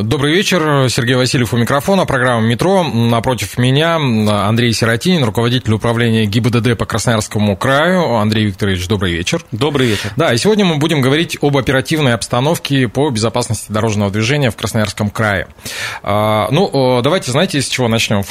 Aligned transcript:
Добрый 0.00 0.32
вечер. 0.32 0.88
Сергей 0.88 1.16
Васильев 1.16 1.52
у 1.52 1.56
микрофона. 1.56 2.06
Программа 2.06 2.46
«Метро». 2.46 2.84
Напротив 2.84 3.58
меня 3.58 3.96
Андрей 3.96 4.72
Сиротинин, 4.72 5.24
руководитель 5.24 5.72
управления 5.72 6.24
ГИБДД 6.24 6.78
по 6.78 6.86
Красноярскому 6.86 7.56
краю. 7.56 8.14
Андрей 8.14 8.46
Викторович, 8.46 8.86
добрый 8.86 9.12
вечер. 9.14 9.44
Добрый 9.50 9.88
вечер. 9.88 10.12
Да, 10.14 10.32
и 10.32 10.36
сегодня 10.36 10.64
мы 10.64 10.76
будем 10.76 11.00
говорить 11.00 11.36
об 11.40 11.56
оперативной 11.56 12.14
обстановке 12.14 12.86
по 12.86 13.10
безопасности 13.10 13.72
дорожного 13.72 14.12
движения 14.12 14.52
в 14.52 14.56
Красноярском 14.56 15.10
крае. 15.10 15.48
А, 16.04 16.46
ну, 16.52 17.00
давайте, 17.02 17.32
знаете, 17.32 17.60
с 17.60 17.66
чего 17.66 17.88
начнем? 17.88 18.22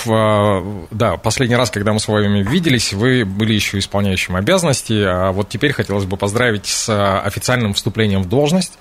Да, 0.91 1.17
последний 1.17 1.58
раз, 1.58 1.70
когда 1.70 1.91
мы 1.91 1.99
с 1.99 2.08
вами 2.08 2.44
виделись, 2.44 2.94
вы 2.94 3.25
были 3.25 3.52
еще 3.52 3.77
исполняющим 3.80 4.38
обязанности, 4.38 5.03
а 5.05 5.34
вот 5.34 5.49
теперь 5.49 5.73
хотелось 5.73 6.05
бы 6.05 6.16
поздравить 6.16 6.66
с 6.66 7.20
официальным 7.25 7.73
вступлением 7.73 8.23
в 8.23 8.30
должность. 8.30 8.80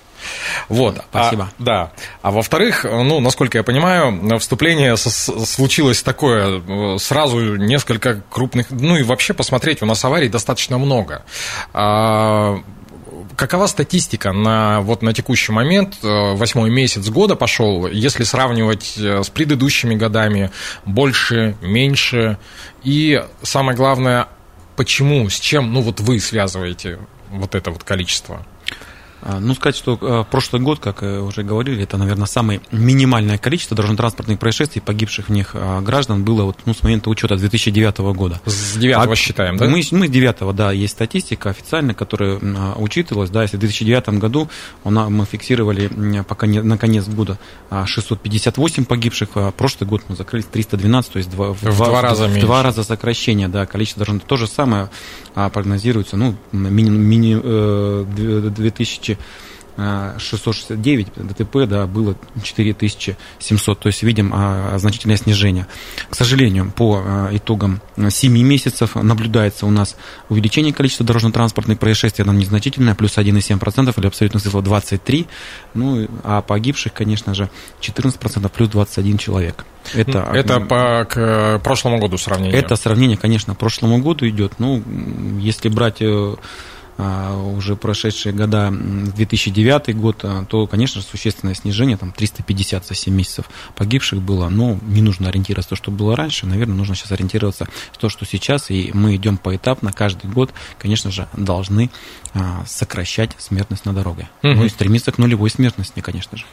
Вот. 0.69 1.01
Спасибо. 1.09 1.49
А, 1.57 1.63
да. 1.63 1.91
А 2.21 2.31
во-вторых, 2.31 2.83
ну, 2.83 3.19
насколько 3.19 3.57
я 3.57 3.63
понимаю, 3.63 4.39
вступление 4.39 4.97
случилось 4.97 6.03
такое, 6.03 6.61
э, 6.61 6.97
сразу 6.99 7.55
несколько 7.55 8.21
крупных, 8.29 8.67
ну 8.69 8.97
и 8.97 9.03
вообще 9.03 9.33
посмотреть, 9.33 9.81
у 9.81 9.85
нас 9.85 10.03
аварий 10.03 10.29
достаточно 10.29 10.77
много. 10.77 11.23
А, 11.73 12.59
какова 13.35 13.67
статистика 13.67 14.33
на, 14.33 14.81
вот 14.81 15.01
на 15.01 15.13
текущий 15.13 15.51
момент, 15.51 15.97
э, 16.03 16.07
восьмой 16.35 16.69
месяц 16.69 17.07
года 17.09 17.35
пошел, 17.35 17.87
если 17.87 18.23
сравнивать 18.23 18.95
э, 18.97 19.23
с 19.23 19.29
предыдущими 19.29 19.95
годами, 19.95 20.51
больше, 20.85 21.55
меньше, 21.61 22.37
и 22.83 23.23
самое 23.43 23.77
главное, 23.77 24.27
почему, 24.75 25.29
с 25.29 25.39
чем, 25.39 25.73
ну 25.73 25.81
вот 25.81 25.99
вы 25.99 26.19
связываете 26.19 26.99
вот 27.29 27.55
это 27.55 27.71
вот 27.71 27.83
количество? 27.83 28.45
А, 29.21 29.39
ну, 29.39 29.55
сказать, 29.55 29.75
что 29.75 29.97
а, 30.01 30.23
прошлый 30.23 30.61
год, 30.61 30.79
как 30.79 31.01
уже 31.01 31.43
говорили, 31.43 31.83
это, 31.83 31.97
наверное, 31.97 32.27
самое 32.27 32.61
минимальное 32.71 33.37
количество 33.37 33.75
дорожно-транспортных 33.75 34.37
происшествий, 34.37 34.81
погибших 34.81 35.29
в 35.29 35.31
них 35.31 35.51
а, 35.53 35.81
граждан, 35.81 36.23
было 36.23 36.43
вот, 36.43 36.57
ну, 36.65 36.73
с 36.73 36.83
момента 36.83 37.09
учета 37.09 37.35
2009 37.35 37.97
года. 38.15 38.39
С 38.45 38.77
9 38.77 38.95
а, 38.95 39.15
считаем, 39.15 39.57
да? 39.57 39.65
Мы, 39.65 39.81
мы 39.91 40.07
с 40.07 40.11
9 40.11 40.55
да, 40.55 40.71
есть 40.71 40.93
статистика 40.93 41.49
официальная, 41.49 41.95
которая 41.95 42.39
учитывалась, 42.75 43.29
да, 43.29 43.41
если 43.41 43.57
в 43.57 43.59
2009 43.59 44.09
году 44.19 44.49
мы 44.83 45.25
фиксировали 45.25 46.23
пока 46.27 46.45
не, 46.45 46.61
на 46.61 46.77
конец 46.77 47.07
года 47.07 47.39
658 47.85 48.85
погибших, 48.85 49.29
а 49.35 49.51
прошлый 49.51 49.89
год 49.89 50.03
мы 50.09 50.15
закрыли 50.15 50.43
312, 50.43 51.11
то 51.11 51.17
есть 51.17 51.31
два, 51.31 51.53
в, 51.53 51.61
в, 51.61 51.75
два, 51.75 52.01
раза 52.01 52.27
в 52.27 52.39
два 52.39 52.61
раза 52.61 52.83
сокращение, 52.83 53.47
да, 53.47 53.65
количество 53.65 54.01
дорожных. 54.01 54.25
То 54.25 54.37
же 54.37 54.47
самое 54.47 54.89
прогнозируется, 55.33 56.17
ну, 56.17 56.35
мини, 56.51 56.89
мини, 56.89 57.35
2000 58.49 59.06
669 59.77 61.07
ДТП, 61.15 61.67
да, 61.67 61.85
было 61.85 62.15
4700, 62.41 63.79
то 63.79 63.87
есть 63.87 64.01
видим 64.01 64.31
а, 64.33 64.75
значительное 64.79 65.17
снижение. 65.17 65.67
К 66.09 66.15
сожалению, 66.15 66.71
по 66.75 67.03
а, 67.05 67.29
итогам 67.31 67.79
7 67.95 68.35
месяцев 68.41 68.95
наблюдается 68.95 69.67
у 69.67 69.69
нас 69.69 69.95
увеличение 70.29 70.73
количества 70.73 71.05
дорожно-транспортных 71.05 71.77
происшествий, 71.77 72.23
оно 72.23 72.33
незначительное, 72.33 72.95
плюс 72.95 73.17
1,7% 73.17 73.93
или 73.99 74.07
абсолютно 74.07 74.39
цифра 74.39 74.61
23, 74.61 75.27
ну, 75.75 76.07
а 76.23 76.41
погибших, 76.41 76.93
конечно 76.93 77.35
же, 77.35 77.47
14%, 77.81 78.49
плюс 78.49 78.69
21 78.69 79.17
человек. 79.19 79.63
Это, 79.93 80.29
это 80.33 80.59
по 80.59 81.05
к 81.07 81.61
прошлому 81.63 81.99
году 81.99 82.17
сравнение? 82.17 82.59
Это 82.59 82.75
сравнение, 82.75 83.15
конечно, 83.15 83.53
прошлому 83.53 83.99
году 83.99 84.27
идет. 84.27 84.53
Ну, 84.57 84.81
если 85.39 85.69
брать 85.69 85.97
э, 86.01 86.35
уже 86.97 87.75
прошедшие 87.75 88.33
года, 88.33 88.71
2009 88.71 89.95
год, 89.95 90.21
а, 90.23 90.45
то, 90.45 90.65
конечно 90.67 91.01
существенное 91.01 91.53
снижение, 91.53 91.97
там 91.97 92.11
350 92.11 92.85
за 92.85 92.95
7 92.95 93.13
месяцев 93.13 93.45
погибших 93.75 94.19
было, 94.19 94.49
но 94.49 94.79
не 94.81 95.01
нужно 95.01 95.29
ориентироваться 95.29 95.71
то, 95.71 95.75
что 95.75 95.91
было 95.91 96.15
раньше, 96.15 96.47
наверное, 96.47 96.75
нужно 96.75 96.95
сейчас 96.95 97.11
ориентироваться 97.11 97.67
в 97.91 97.97
то, 97.97 98.09
что 98.09 98.25
сейчас, 98.25 98.71
и 98.71 98.91
мы 98.93 99.15
идем 99.15 99.37
поэтапно, 99.37 99.93
каждый 99.93 100.29
год, 100.29 100.51
конечно 100.79 101.11
же, 101.11 101.27
должны 101.33 101.91
а, 102.33 102.63
сокращать 102.65 103.31
смертность 103.37 103.85
на 103.85 103.93
дороге. 103.93 104.29
Угу. 104.43 104.53
Ну 104.53 104.65
и 104.65 104.69
стремиться 104.69 105.11
к 105.11 105.17
нулевой 105.17 105.49
смертности, 105.49 105.99
конечно 105.99 106.37
же. 106.37 106.45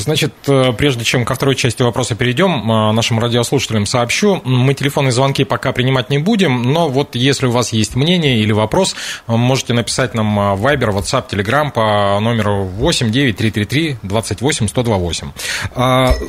Значит, 0.00 0.34
э, 0.46 0.72
прежде 0.72 1.04
чем 1.04 1.24
ко 1.24 1.34
второй 1.34 1.56
части 1.56 1.82
вопроса 1.82 2.14
перейдем, 2.14 2.66
нашим 2.94 3.18
радиослушателям 3.18 3.86
сообщу, 3.86 4.40
мы 4.44 4.74
телефонные 4.74 5.12
звонки 5.12 5.44
пока 5.44 5.72
принимать 5.72 6.10
не 6.10 6.18
будем, 6.18 6.62
но 6.62 6.88
вот 6.88 7.14
если 7.14 7.46
у 7.46 7.50
вас 7.50 7.72
есть 7.72 7.94
мнение 7.94 8.40
или 8.40 8.52
вопрос, 8.52 8.94
можете 9.26 9.72
написать 9.74 10.14
нам 10.14 10.56
в 10.56 10.66
Viber, 10.66 10.90
WhatsApp, 10.90 11.28
Telegram 11.30 11.70
по 11.70 12.18
номеру 12.20 12.64
8 12.64 13.10
9 13.10 13.36
333 13.36 13.98
28 14.02 14.68
128. 14.68 15.32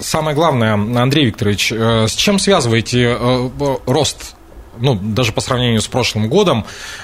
Самое 0.01 0.35
главное, 0.35 0.73
Андрей 0.73 1.25
Викторович, 1.25 1.71
э, 1.71 2.07
с 2.07 2.13
чем 2.13 2.39
связываете 2.39 3.17
э, 3.19 3.49
рост 3.85 4.35
ну, 4.79 4.95
даже 4.95 5.31
по 5.31 5.41
сравнению 5.41 5.81
с 5.81 5.87
прошлым 5.87 6.29
годом, 6.29 6.65
а, 6.65 7.02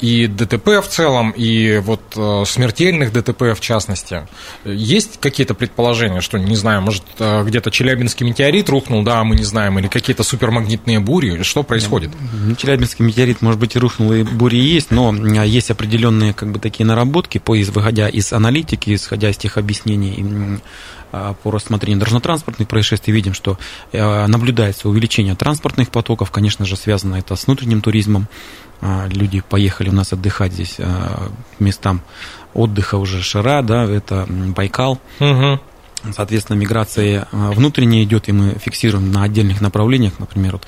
и 0.00 0.26
ДТП 0.26 0.82
в 0.82 0.88
целом, 0.88 1.30
и 1.30 1.78
вот 1.78 2.00
э, 2.16 2.42
смертельных 2.46 3.12
ДТП 3.12 3.54
в 3.54 3.60
частности. 3.60 4.26
Есть 4.64 5.20
какие-то 5.20 5.54
предположения, 5.54 6.20
что, 6.20 6.36
не 6.38 6.56
знаю, 6.56 6.82
может, 6.82 7.04
э, 7.18 7.44
где-то 7.44 7.70
Челябинский 7.70 8.26
метеорит 8.26 8.68
рухнул, 8.68 9.04
да, 9.04 9.22
мы 9.22 9.36
не 9.36 9.44
знаем, 9.44 9.78
или 9.78 9.86
какие-то 9.86 10.24
супермагнитные 10.24 10.98
бури, 10.98 11.42
что 11.44 11.62
происходит? 11.62 12.10
Ну, 12.32 12.56
Челябинский 12.56 13.04
метеорит, 13.04 13.40
может 13.40 13.60
быть, 13.60 13.76
и 13.76 13.78
рухнул, 13.78 14.12
и 14.12 14.24
бури 14.24 14.56
есть, 14.56 14.90
но 14.90 15.14
есть 15.44 15.70
определенные, 15.70 16.34
как 16.34 16.50
бы, 16.50 16.58
такие 16.58 16.84
наработки, 16.84 17.38
по, 17.38 17.54
выходя 17.54 18.08
из 18.08 18.32
аналитики, 18.32 18.94
исходя 18.94 19.30
из 19.30 19.36
тех 19.36 19.58
объяснений, 19.58 20.24
а, 20.24 20.58
по 21.10 21.50
рассмотрению 21.50 21.98
дорожно-транспортных 22.00 22.68
происшествий 22.68 23.12
видим, 23.12 23.34
что 23.34 23.58
э, 23.92 24.26
наблюдается 24.26 24.88
увеличение 24.88 25.34
транспортных 25.34 25.90
потоков. 25.90 26.30
Конечно 26.30 26.64
же, 26.64 26.76
связано 26.76 27.16
это 27.16 27.36
с 27.36 27.46
внутренним 27.46 27.80
туризмом. 27.80 28.28
А, 28.80 29.06
люди 29.08 29.40
поехали 29.40 29.90
у 29.90 29.92
нас 29.92 30.12
отдыхать 30.12 30.52
здесь 30.52 30.76
а, 30.78 31.30
местам 31.58 32.00
отдыха 32.54 32.96
уже 32.96 33.22
Шара, 33.22 33.62
да, 33.62 33.84
это 33.84 34.26
Байкал. 34.28 35.00
Угу. 35.20 35.60
Соответственно, 36.12 36.56
миграция 36.56 37.28
внутренняя 37.30 38.04
идет, 38.04 38.28
и 38.28 38.32
мы 38.32 38.54
фиксируем 38.58 39.12
на 39.12 39.22
отдельных 39.22 39.60
направлениях, 39.60 40.14
например, 40.18 40.52
вот, 40.52 40.66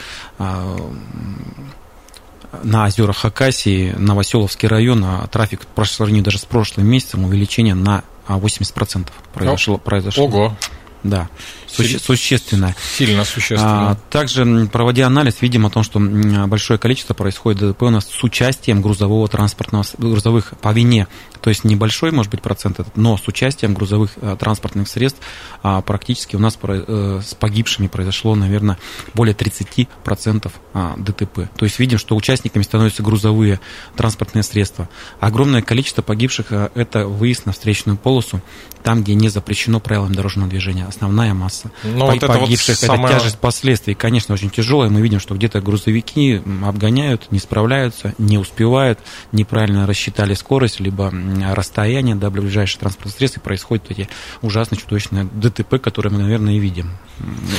на 2.62 2.84
озерах 2.84 3.16
Хакасии, 3.16 3.94
Новоселовский 3.97 4.69
район, 4.69 5.06
трафик 5.31 5.60
по 5.75 5.86
сравнению 5.86 6.25
даже 6.25 6.38
с 6.38 6.44
прошлым 6.44 6.86
месяцем 6.86 7.25
увеличение 7.25 7.75
на 7.75 8.04
80% 8.28 9.08
произошло. 9.32 9.78
произошло. 9.78 10.24
Ого. 10.24 10.56
Да, 11.02 11.28
суще, 11.72 11.98
существенно. 11.98 12.74
Сильно 12.96 13.24
существенно. 13.24 13.90
А, 13.92 13.94
также, 14.10 14.68
проводя 14.72 15.06
анализ, 15.06 15.40
видим 15.40 15.66
о 15.66 15.70
том, 15.70 15.82
что 15.82 16.00
большое 16.46 16.78
количество 16.78 17.14
происходит 17.14 17.60
ДТП 17.60 17.82
у 17.82 17.90
нас 17.90 18.06
с 18.06 18.24
участием 18.24 18.82
грузового 18.82 19.28
транспортного, 19.28 19.84
грузовых 19.98 20.54
по 20.60 20.72
вине 20.72 21.06
то 21.42 21.50
есть 21.50 21.64
небольшой, 21.64 22.12
может 22.12 22.30
быть, 22.30 22.40
процент 22.40 22.80
но 22.94 23.16
с 23.16 23.26
участием 23.26 23.74
грузовых 23.74 24.12
э, 24.20 24.36
транспортных 24.38 24.88
средств 24.88 25.20
а, 25.62 25.82
практически 25.82 26.36
у 26.36 26.38
нас 26.38 26.56
э, 26.62 27.20
с 27.22 27.34
погибшими 27.34 27.88
произошло, 27.88 28.34
наверное, 28.36 28.78
более 29.12 29.34
30% 29.34 30.52
а, 30.72 30.94
ДТП. 30.96 31.50
То 31.56 31.64
есть 31.64 31.78
видим, 31.80 31.98
что 31.98 32.16
участниками 32.16 32.62
становятся 32.62 33.02
грузовые 33.02 33.60
транспортные 33.96 34.44
средства. 34.44 34.88
Огромное 35.18 35.62
количество 35.62 36.00
погибших 36.00 36.52
э,– 36.52 36.70
это 36.75 37.06
выезд 37.06 37.44
на 37.44 37.52
встречную 37.52 37.98
полосу, 37.98 38.40
там, 38.84 39.02
где 39.02 39.14
не 39.14 39.28
запрещено 39.28 39.80
правилами 39.80 40.14
дорожного 40.14 40.48
движения. 40.48 40.86
Основная 40.86 41.34
масса 41.34 41.62
ну, 41.82 42.06
вот 42.06 42.20
погибших 42.20 42.76
это, 42.76 42.87
вот 42.87 42.97
самое... 42.97 43.14
это 43.14 43.20
тяжесть 43.20 43.38
последствий, 43.38 43.94
конечно, 43.94 44.35
очень 44.35 44.50
тяжелая. 44.50 44.91
Мы 44.91 45.00
видим, 45.00 45.20
что 45.20 45.35
где-то 45.35 45.61
грузовики 45.61 46.43
обгоняют, 46.64 47.31
не 47.31 47.38
справляются, 47.38 48.14
не 48.19 48.38
успевают, 48.38 48.99
неправильно 49.32 49.87
рассчитали 49.87 50.35
скорость, 50.35 50.81
либо 50.81 51.12
расстояние 51.55 52.14
до 52.14 52.31
ближайших 52.31 52.81
транспортных 52.81 53.17
средств, 53.17 53.38
и 53.38 53.41
происходят 53.41 53.91
эти 53.91 54.09
ужасные, 54.41 54.79
чудовищные 54.79 55.25
ДТП, 55.32 55.81
которые 55.81 56.12
мы, 56.12 56.23
наверное, 56.23 56.55
и 56.55 56.59
видим 56.59 56.91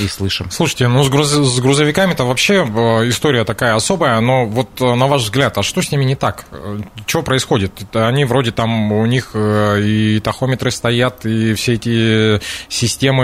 и 0.02 0.08
слышим. 0.08 0.50
Слушайте, 0.52 0.88
ну 0.88 1.04
с, 1.04 1.10
груз... 1.10 1.30
с 1.30 1.60
грузовиками-то 1.60 2.26
вообще 2.26 2.66
э, 2.66 3.10
история 3.10 3.46
такая 3.46 3.76
особая, 3.76 4.20
но 4.20 4.46
вот 4.46 4.82
э, 4.82 4.96
на 4.96 5.08
ваш 5.08 5.24
взгляд, 5.24 5.58
а 5.58 5.64
что 5.64 5.82
с 5.82 5.92
ними 5.92 6.04
не 6.04 6.16
так? 6.16 6.46
Э, 6.52 6.80
что 7.06 7.22
происходит? 7.22 7.72
Они 7.96 8.26
вроде 8.26 8.52
там, 8.52 8.92
у 8.92 9.06
них 9.06 9.32
и 9.36 10.20
тахометры 10.24 10.72
стоят, 10.72 11.26
и 11.26 11.54
все 11.54 11.74
эти 11.74 12.42
системы 12.68 13.24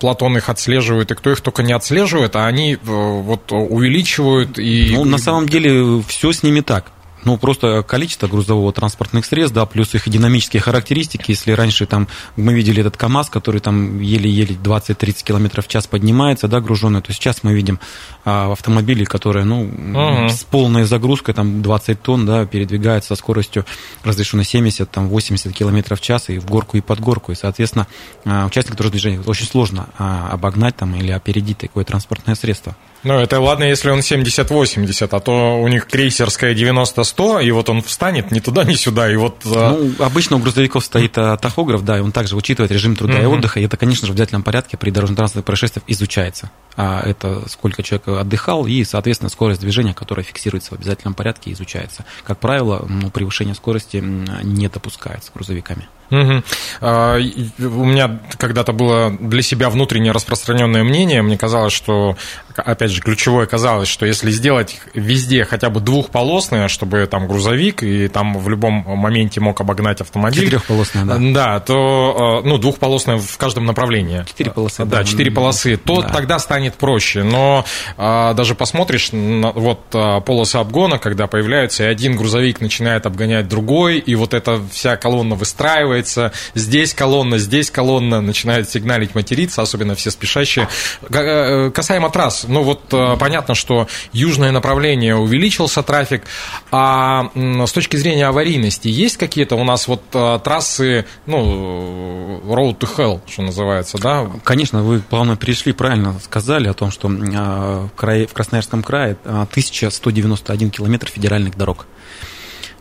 Платон 0.00 0.36
их 0.36 0.48
отслеживает, 0.48 1.10
и 1.10 1.14
кто 1.14 1.30
их 1.30 1.40
только 1.40 1.62
не 1.62 1.72
отслеживает, 1.72 2.36
а 2.36 2.46
они 2.46 2.76
вот 2.82 3.52
увеличивают 3.52 4.58
и... 4.58 4.92
Ну, 4.94 5.04
на 5.04 5.18
самом 5.18 5.48
деле, 5.48 6.02
все 6.06 6.32
с 6.32 6.42
ними 6.42 6.60
так. 6.60 6.92
Ну, 7.24 7.36
просто 7.36 7.82
количество 7.82 8.28
грузового 8.28 8.72
транспортных 8.72 9.26
средств, 9.26 9.54
да, 9.54 9.66
плюс 9.66 9.94
их 9.94 10.08
динамические 10.08 10.60
характеристики. 10.60 11.30
Если 11.32 11.52
раньше 11.52 11.86
там 11.86 12.08
мы 12.36 12.54
видели 12.54 12.80
этот 12.80 12.96
КАМАЗ, 12.96 13.30
который 13.30 13.60
там 13.60 14.00
еле-еле 14.00 14.54
20-30 14.54 15.24
км 15.24 15.62
в 15.62 15.68
час 15.68 15.86
поднимается, 15.86 16.48
да, 16.48 16.60
груженный, 16.60 17.02
то 17.02 17.12
сейчас 17.12 17.42
мы 17.42 17.54
видим 17.54 17.78
а, 18.24 18.52
автомобили, 18.52 19.04
которые, 19.04 19.44
ну, 19.44 19.64
угу. 19.64 20.28
с 20.28 20.44
полной 20.44 20.84
загрузкой, 20.84 21.34
там, 21.34 21.62
20 21.62 22.02
тонн, 22.02 22.26
да, 22.26 22.46
передвигаются 22.46 23.08
со 23.08 23.16
скоростью 23.16 23.66
разрешенной 24.02 24.44
70, 24.44 24.90
там, 24.90 25.08
80 25.08 25.52
км 25.52 25.96
в 25.96 26.00
час 26.00 26.30
и 26.30 26.38
в 26.38 26.46
горку, 26.46 26.76
и 26.76 26.80
под 26.80 27.00
горку. 27.00 27.32
И, 27.32 27.34
соответственно, 27.34 27.86
а, 28.24 28.46
участник 28.46 28.76
тоже 28.76 28.90
движения 28.90 29.20
очень 29.26 29.46
сложно 29.46 29.88
а, 29.98 30.28
обогнать 30.30 30.76
там 30.76 30.94
или 30.96 31.10
опередить 31.10 31.58
такое 31.58 31.84
транспортное 31.84 32.34
средство. 32.34 32.76
Ну, 33.02 33.18
это 33.18 33.40
ладно, 33.40 33.64
если 33.64 33.90
он 33.90 34.00
70-80, 34.00 35.08
а 35.10 35.20
то 35.20 35.60
у 35.60 35.68
них 35.68 35.86
крейсерская 35.86 36.54
90-100, 36.54 37.44
и 37.44 37.50
вот 37.50 37.68
он 37.68 37.82
встанет 37.82 38.30
ни 38.30 38.40
туда, 38.40 38.64
ни 38.64 38.74
сюда, 38.74 39.10
и 39.10 39.16
вот... 39.16 39.42
А, 39.46 39.76
ну, 39.76 40.04
обычно 40.04 40.36
у 40.36 40.38
грузовиков 40.38 40.84
стоит 40.84 41.16
а, 41.16 41.36
тахограф, 41.38 41.82
да, 41.84 41.98
и 41.98 42.00
он 42.00 42.12
также 42.12 42.36
учитывает 42.36 42.70
режим 42.70 42.96
труда 42.96 43.14
mm-hmm. 43.14 43.22
и 43.22 43.26
отдыха, 43.26 43.60
и 43.60 43.64
это, 43.64 43.76
конечно 43.76 44.06
же, 44.06 44.12
в 44.12 44.16
обязательном 44.16 44.42
порядке 44.42 44.76
при 44.76 44.90
дорожно-транспортных 44.90 45.46
происшествиях 45.46 45.84
изучается. 45.86 46.50
А 46.76 47.02
это 47.02 47.48
сколько 47.48 47.82
человек 47.82 48.08
отдыхал, 48.08 48.66
и, 48.66 48.84
соответственно, 48.84 49.30
скорость 49.30 49.60
движения, 49.60 49.94
которая 49.94 50.24
фиксируется 50.24 50.70
в 50.70 50.78
обязательном 50.78 51.14
порядке, 51.14 51.52
изучается. 51.52 52.04
Как 52.24 52.38
правило, 52.38 52.84
ну, 52.86 53.10
превышение 53.10 53.54
скорости 53.54 53.96
не 54.42 54.68
допускается 54.68 55.30
грузовиками. 55.34 55.88
Угу. 56.10 56.42
А, 56.80 57.18
у 57.18 57.84
меня 57.84 58.20
когда-то 58.36 58.72
было 58.72 59.10
для 59.10 59.42
себя 59.42 59.70
внутреннее 59.70 60.12
распространенное 60.12 60.82
мнение. 60.82 61.22
Мне 61.22 61.38
казалось, 61.38 61.72
что, 61.72 62.16
опять 62.56 62.90
же, 62.90 63.00
ключевое 63.00 63.46
казалось, 63.46 63.88
что 63.88 64.06
если 64.06 64.30
сделать 64.30 64.80
везде 64.94 65.44
хотя 65.44 65.70
бы 65.70 65.80
двухполосное, 65.80 66.68
чтобы 66.68 67.06
там 67.06 67.28
грузовик 67.28 67.82
и 67.82 68.08
там 68.08 68.38
в 68.38 68.48
любом 68.48 68.84
моменте 68.86 69.40
мог 69.40 69.60
обогнать 69.60 70.00
автомобиль. 70.00 70.44
Четырехполосное, 70.44 71.04
да. 71.04 71.18
Да, 71.18 71.60
то, 71.60 72.40
а, 72.44 72.46
ну, 72.46 72.58
двухполосное 72.58 73.18
в 73.18 73.36
каждом 73.38 73.66
направлении. 73.66 74.24
Четыре 74.26 74.50
полосы. 74.50 74.84
Да, 74.84 75.04
четыре 75.04 75.30
полосы. 75.30 75.76
То 75.76 76.02
да. 76.02 76.08
тогда 76.08 76.38
станет 76.38 76.74
проще. 76.74 77.22
Но 77.22 77.64
а, 77.96 78.34
даже 78.34 78.54
посмотришь, 78.54 79.10
вот 79.12 79.80
полосы 79.90 80.56
обгона, 80.56 80.98
когда 80.98 81.26
появляются, 81.26 81.84
и 81.84 81.86
один 81.86 82.16
грузовик 82.16 82.60
начинает 82.60 83.06
обгонять 83.06 83.48
другой, 83.48 83.98
и 83.98 84.14
вот 84.14 84.34
эта 84.34 84.60
вся 84.70 84.96
колонна 84.96 85.34
выстраивается, 85.34 85.99
оказывается, 86.00 86.32
здесь 86.54 86.94
колонна, 86.94 87.38
здесь 87.38 87.70
колонна, 87.70 88.20
начинает 88.20 88.68
сигналить, 88.68 89.14
материться, 89.14 89.62
особенно 89.62 89.94
все 89.94 90.10
спешащие. 90.10 90.68
Э, 91.10 91.70
касаемо 91.70 92.10
трасс, 92.10 92.44
ну 92.48 92.62
вот 92.62 92.92
э, 92.92 93.16
понятно, 93.18 93.54
что 93.54 93.86
южное 94.12 94.52
направление 94.52 95.16
увеличился 95.16 95.82
трафик, 95.82 96.22
а 96.70 97.30
с 97.34 97.72
точки 97.72 97.96
зрения 97.96 98.26
аварийности 98.26 98.88
есть 98.88 99.16
какие-то 99.16 99.56
у 99.56 99.64
нас 99.64 99.88
вот 99.88 100.02
э, 100.12 100.38
трассы, 100.42 101.04
ну, 101.26 102.40
road 102.44 102.78
to 102.78 102.88
hell, 102.96 103.20
что 103.26 103.42
называется, 103.42 103.98
да? 103.98 104.26
Конечно, 104.44 104.82
вы 104.82 105.00
плавно 105.00 105.36
перешли, 105.36 105.72
правильно 105.72 106.18
сказали 106.22 106.68
о 106.68 106.74
том, 106.74 106.90
что 106.90 107.08
в, 107.08 107.90
крае, 107.96 108.26
в 108.26 108.32
Красноярском 108.32 108.82
крае 108.82 109.16
1191 109.24 110.70
километр 110.70 111.08
федеральных 111.08 111.56
дорог 111.56 111.86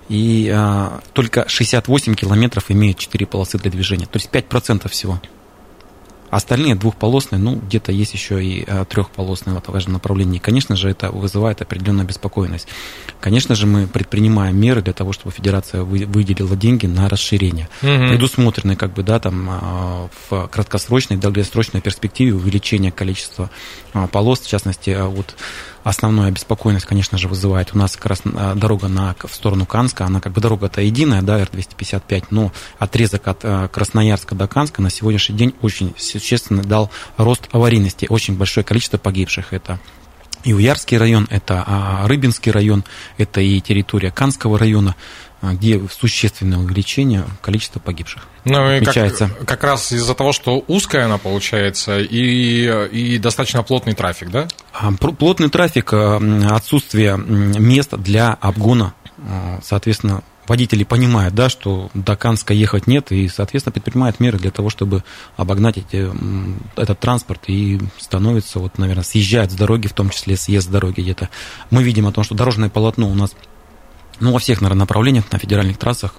и 0.09 0.51
а, 0.53 1.01
только 1.13 1.47
68 1.47 2.15
километров 2.15 2.65
имеют 2.69 2.97
4 2.97 3.25
полосы 3.27 3.57
для 3.59 3.71
движения, 3.71 4.07
то 4.07 4.17
есть 4.17 4.29
5% 4.31 4.89
всего. 4.89 5.21
Остальные 6.29 6.75
двухполосные, 6.75 7.39
ну, 7.39 7.55
где-то 7.55 7.91
есть 7.91 8.13
еще 8.13 8.43
и 8.43 8.63
а, 8.67 8.85
трехполосные 8.85 9.55
в 9.55 9.57
этом 9.57 9.79
же 9.79 9.89
направлении. 9.89 10.37
конечно 10.37 10.75
же, 10.75 10.89
это 10.89 11.11
вызывает 11.11 11.61
определенную 11.61 12.07
беспокойность. 12.07 12.67
Конечно 13.19 13.55
же, 13.55 13.65
мы 13.65 13.87
предпринимаем 13.87 14.55
меры 14.59 14.81
для 14.81 14.93
того, 14.93 15.11
чтобы 15.11 15.31
федерация 15.31 15.81
выделила 15.81 16.55
деньги 16.55 16.85
на 16.85 17.09
расширение. 17.09 17.67
Угу. 17.81 18.09
Предусмотрены, 18.09 18.75
как 18.75 18.93
бы, 18.93 19.01
да, 19.01 19.19
там, 19.19 19.47
а, 19.49 20.09
в 20.29 20.47
краткосрочной, 20.47 21.17
долгосрочной 21.17 21.81
перспективе 21.81 22.35
увеличение 22.35 22.91
количества 22.91 23.49
а, 23.93 24.05
полос, 24.07 24.41
в 24.41 24.47
частности, 24.47 24.95
вот 25.01 25.35
основную 25.83 26.27
обеспокоенность, 26.27 26.85
конечно 26.85 27.17
же, 27.17 27.27
вызывает 27.27 27.73
у 27.73 27.77
нас 27.77 27.95
как 27.95 28.05
раз 28.07 28.21
а, 28.25 28.55
дорога 28.55 28.87
на, 28.87 29.15
в 29.23 29.33
сторону 29.33 29.65
Канска. 29.65 30.05
Она 30.05 30.19
как 30.21 30.33
бы 30.33 30.41
дорога-то 30.41 30.81
единая, 30.81 31.21
да, 31.21 31.39
Р-255, 31.39 32.25
но 32.31 32.51
отрезок 32.77 33.27
от 33.27 33.39
а, 33.43 33.67
Красноярска 33.67 34.35
до 34.35 34.47
Канска 34.47 34.81
на 34.81 34.89
сегодняшний 34.89 35.35
день 35.35 35.55
очень 35.61 35.93
существенно 35.97 36.63
дал 36.63 36.91
рост 37.17 37.47
аварийности. 37.51 38.07
Очень 38.09 38.37
большое 38.37 38.63
количество 38.63 38.97
погибших. 38.97 39.53
Это 39.53 39.79
и 40.43 40.53
Уярский 40.53 40.97
район, 40.97 41.27
это 41.29 41.63
а, 41.65 42.07
Рыбинский 42.07 42.51
район, 42.51 42.83
это 43.17 43.41
и 43.41 43.59
территория 43.59 44.11
Канского 44.11 44.57
района, 44.57 44.95
где 45.41 45.81
существенное 45.89 46.57
увеличение 46.57 47.25
количества 47.41 47.79
погибших. 47.79 48.27
Ну, 48.45 48.71
и 48.73 48.83
как, 48.83 49.45
как 49.45 49.63
раз 49.63 49.91
из-за 49.91 50.15
того, 50.15 50.31
что 50.33 50.63
узкая 50.67 51.05
она 51.05 51.17
получается 51.17 51.99
и, 51.99 52.87
и 52.91 53.17
достаточно 53.17 53.63
плотный 53.63 53.93
трафик, 53.93 54.29
да? 54.31 54.47
Плотный 54.99 55.49
трафик, 55.49 55.93
отсутствие 55.93 57.17
мест 57.17 57.93
для 57.97 58.33
обгона, 58.33 58.93
соответственно, 59.61 60.23
водители 60.47 60.83
понимают, 60.83 61.35
да, 61.35 61.47
что 61.47 61.91
до 61.93 62.15
Канска 62.15 62.53
ехать 62.53 62.87
нет, 62.87 63.11
и, 63.11 63.27
соответственно, 63.27 63.73
предпринимают 63.73 64.19
меры 64.19 64.39
для 64.39 64.51
того, 64.51 64.69
чтобы 64.69 65.03
обогнать 65.37 65.77
эти, 65.77 66.09
этот 66.75 66.99
транспорт, 66.99 67.41
и 67.47 67.79
становится, 67.99 68.59
вот, 68.59 68.77
наверное, 68.77 69.03
съезжают 69.03 69.51
с 69.51 69.55
дороги, 69.55 69.87
в 69.87 69.93
том 69.93 70.09
числе 70.09 70.35
съезд 70.37 70.67
с 70.67 70.69
дороги 70.69 71.01
где-то. 71.01 71.29
Мы 71.69 71.83
видим 71.83 72.07
о 72.07 72.11
том, 72.11 72.23
что 72.23 72.33
дорожное 72.33 72.69
полотно 72.69 73.09
у 73.09 73.13
нас 73.13 73.35
ну, 74.19 74.31
во 74.31 74.39
всех, 74.39 74.61
наверное, 74.61 74.81
направлениях 74.81 75.31
на 75.31 75.39
федеральных 75.39 75.77
трассах 75.77 76.15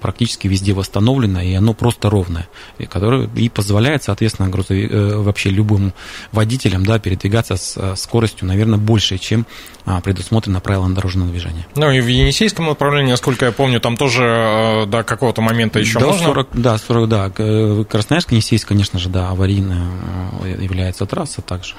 практически 0.00 0.46
везде 0.46 0.72
восстановлено, 0.72 1.40
и 1.40 1.54
оно 1.54 1.74
просто 1.74 2.10
ровное, 2.10 2.48
и, 2.78 2.86
которое 2.86 3.28
и 3.34 3.48
позволяет, 3.48 4.02
соответственно, 4.02 4.48
грузови, 4.48 4.88
э, 4.90 5.16
вообще 5.16 5.50
любым 5.50 5.92
водителям 6.32 6.84
да, 6.84 6.98
передвигаться 6.98 7.56
с 7.56 7.76
э, 7.76 7.94
скоростью, 7.96 8.46
наверное, 8.46 8.78
больше, 8.78 9.18
чем 9.18 9.46
а, 9.86 10.00
предусмотрено 10.00 10.60
правилами 10.60 10.94
дорожного 10.94 11.30
движения. 11.30 11.66
Ну, 11.74 11.90
и 11.90 12.00
в 12.00 12.06
Енисейском 12.06 12.66
направлении, 12.66 13.10
насколько 13.10 13.46
я 13.46 13.52
помню, 13.52 13.80
там 13.80 13.96
тоже 13.96 14.24
э, 14.24 14.86
до 14.86 15.02
какого-то 15.02 15.40
момента 15.40 15.78
еще 15.80 15.98
до 15.98 16.06
можно? 16.08 16.24
40, 16.24 16.48
да, 16.54 16.78
40, 16.78 17.08
да. 17.08 17.30
Красноярск, 17.30 18.32
Енисейск, 18.32 18.68
конечно 18.68 18.98
же, 18.98 19.08
да, 19.08 19.30
аварийная 19.30 19.88
является 20.60 21.06
трасса 21.06 21.42
также. 21.42 21.74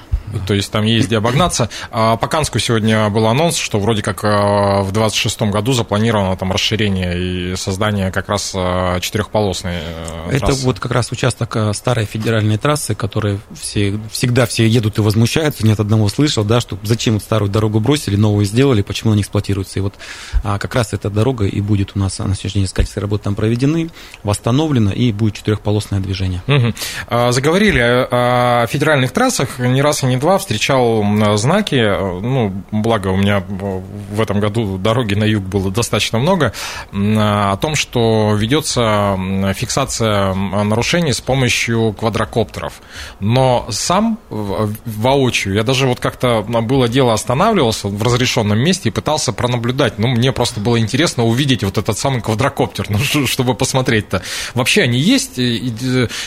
То 0.46 0.54
есть 0.54 0.70
там 0.70 0.84
есть 0.84 1.06
где 1.06 1.18
обогнаться. 1.18 1.68
А 1.90 2.16
по 2.16 2.26
Канску 2.26 2.58
сегодня 2.58 3.08
был 3.10 3.26
анонс, 3.26 3.56
что 3.56 3.78
вроде 3.78 4.02
как 4.02 4.22
в 4.22 4.90
26 4.92 5.42
году 5.42 5.61
году 5.62 5.72
запланировано 5.72 6.36
там 6.36 6.50
расширение 6.50 7.52
и 7.52 7.56
создание 7.56 8.10
как 8.10 8.28
раз 8.28 8.52
э, 8.52 8.98
четырехполосной 9.00 9.76
э, 9.76 10.30
Это 10.30 10.46
трассы. 10.46 10.66
вот 10.66 10.80
как 10.80 10.90
раз 10.90 11.12
участок 11.12 11.54
э, 11.54 11.72
старой 11.72 12.04
федеральной 12.04 12.58
трассы, 12.58 12.96
которые 12.96 13.38
все, 13.54 13.98
всегда 14.10 14.44
все 14.46 14.66
едут 14.66 14.98
и 14.98 15.00
возмущаются. 15.00 15.64
Нет 15.64 15.78
одного 15.78 16.08
слышал, 16.08 16.44
да, 16.44 16.60
что 16.60 16.76
зачем 16.82 17.20
старую 17.20 17.48
дорогу 17.48 17.78
бросили, 17.78 18.16
новую 18.16 18.44
сделали, 18.44 18.82
почему 18.82 19.12
она 19.12 19.16
не 19.16 19.22
эксплуатируется. 19.22 19.78
И 19.78 19.82
вот 19.82 19.94
а, 20.42 20.58
как 20.58 20.74
раз 20.74 20.92
эта 20.92 21.10
дорога 21.10 21.46
и 21.46 21.60
будет 21.60 21.92
у 21.94 22.00
нас 22.00 22.18
на 22.18 22.34
сегодняшний 22.34 22.62
день 22.62 22.64
искательские 22.64 23.02
работы 23.02 23.24
там 23.24 23.36
проведены, 23.36 23.90
восстановлена 24.24 24.90
и 24.90 25.12
будет 25.12 25.34
четырехполосное 25.34 26.00
движение. 26.00 26.42
Угу. 26.48 27.32
Заговорили 27.32 27.80
о 28.10 28.66
федеральных 28.66 29.12
трассах. 29.12 29.60
Не 29.60 29.80
раз 29.80 30.02
и 30.02 30.06
не 30.06 30.16
два 30.16 30.38
встречал 30.38 31.04
знаки. 31.36 31.76
Ну, 32.20 32.52
благо 32.72 33.08
у 33.08 33.16
меня 33.16 33.44
в 33.48 34.20
этом 34.20 34.40
году 34.40 34.76
дороги 34.78 35.14
на 35.14 35.24
юг 35.24 35.44
было 35.52 35.70
достаточно 35.70 36.18
много, 36.18 36.52
о 36.92 37.56
том, 37.56 37.74
что 37.76 38.34
ведется 38.34 39.18
фиксация 39.54 40.34
нарушений 40.34 41.12
с 41.12 41.20
помощью 41.20 41.92
квадрокоптеров. 41.92 42.80
Но 43.20 43.66
сам 43.70 44.18
воочию, 44.30 45.54
я 45.54 45.62
даже 45.62 45.86
вот 45.86 46.00
как-то 46.00 46.42
было 46.42 46.88
дело 46.88 47.12
останавливался 47.12 47.88
в 47.88 48.02
разрешенном 48.02 48.58
месте 48.58 48.88
и 48.88 48.92
пытался 48.92 49.32
пронаблюдать. 49.32 49.98
Ну, 49.98 50.08
мне 50.08 50.32
просто 50.32 50.60
было 50.60 50.78
интересно 50.78 51.24
увидеть 51.24 51.64
вот 51.64 51.78
этот 51.78 51.98
самый 51.98 52.20
квадрокоптер, 52.20 52.86
ну, 52.90 53.26
чтобы 53.26 53.54
посмотреть-то. 53.54 54.22
Вообще 54.54 54.82
они 54.82 54.98
есть 54.98 55.38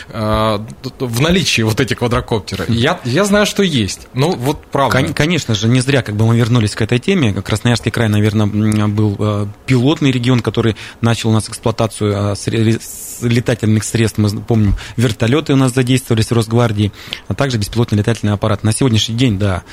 а, 0.10 0.65
в 1.00 1.22
наличии 1.22 1.62
вот 1.63 1.79
эти 1.79 1.94
квадрокоптеры? 1.94 2.65
Я, 2.70 3.00
я 3.03 3.25
знаю, 3.25 3.46
что 3.46 3.63
есть. 3.63 4.08
Ну, 4.13 4.36
вот 4.36 4.65
правда. 4.67 5.13
Конечно 5.13 5.55
же, 5.55 5.67
не 5.67 5.82
зря 5.82 6.01
как 6.01 6.15
бы 6.15 6.25
мы 6.25 6.38
вернулись 6.38 6.75
к 6.75 6.82
этой 6.82 7.00
теме. 7.00 7.34
Красноярский 7.34 7.91
край, 7.91 8.10
наверное, 8.10 8.48
был 8.48 9.14
Э, 9.19 9.48
пилотный 9.65 10.12
регион, 10.12 10.39
который 10.41 10.75
начал 11.01 11.29
у 11.29 11.34
нас 11.34 11.50
эксплуатацию 11.50 12.36
э, 12.36 12.77
летательных 13.22 13.84
средств. 13.84 14.17
Мы 14.17 14.29
помним, 14.41 14.75
вертолеты 14.98 15.53
у 15.53 15.55
нас 15.55 15.74
задействовались 15.74 16.27
в 16.27 16.34
Росгвардии, 16.34 16.91
а 17.27 17.34
также 17.34 17.57
беспилотный 17.57 17.98
летательный 18.00 18.34
аппарат. 18.34 18.63
На 18.63 18.72
сегодняшний 18.72 19.15
день, 19.15 19.38
да, 19.38 19.63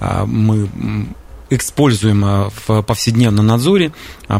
э, 0.00 0.24
мы 0.24 0.68
используем 1.56 2.50
в 2.66 2.82
повседневном 2.82 3.46
надзоре 3.46 3.92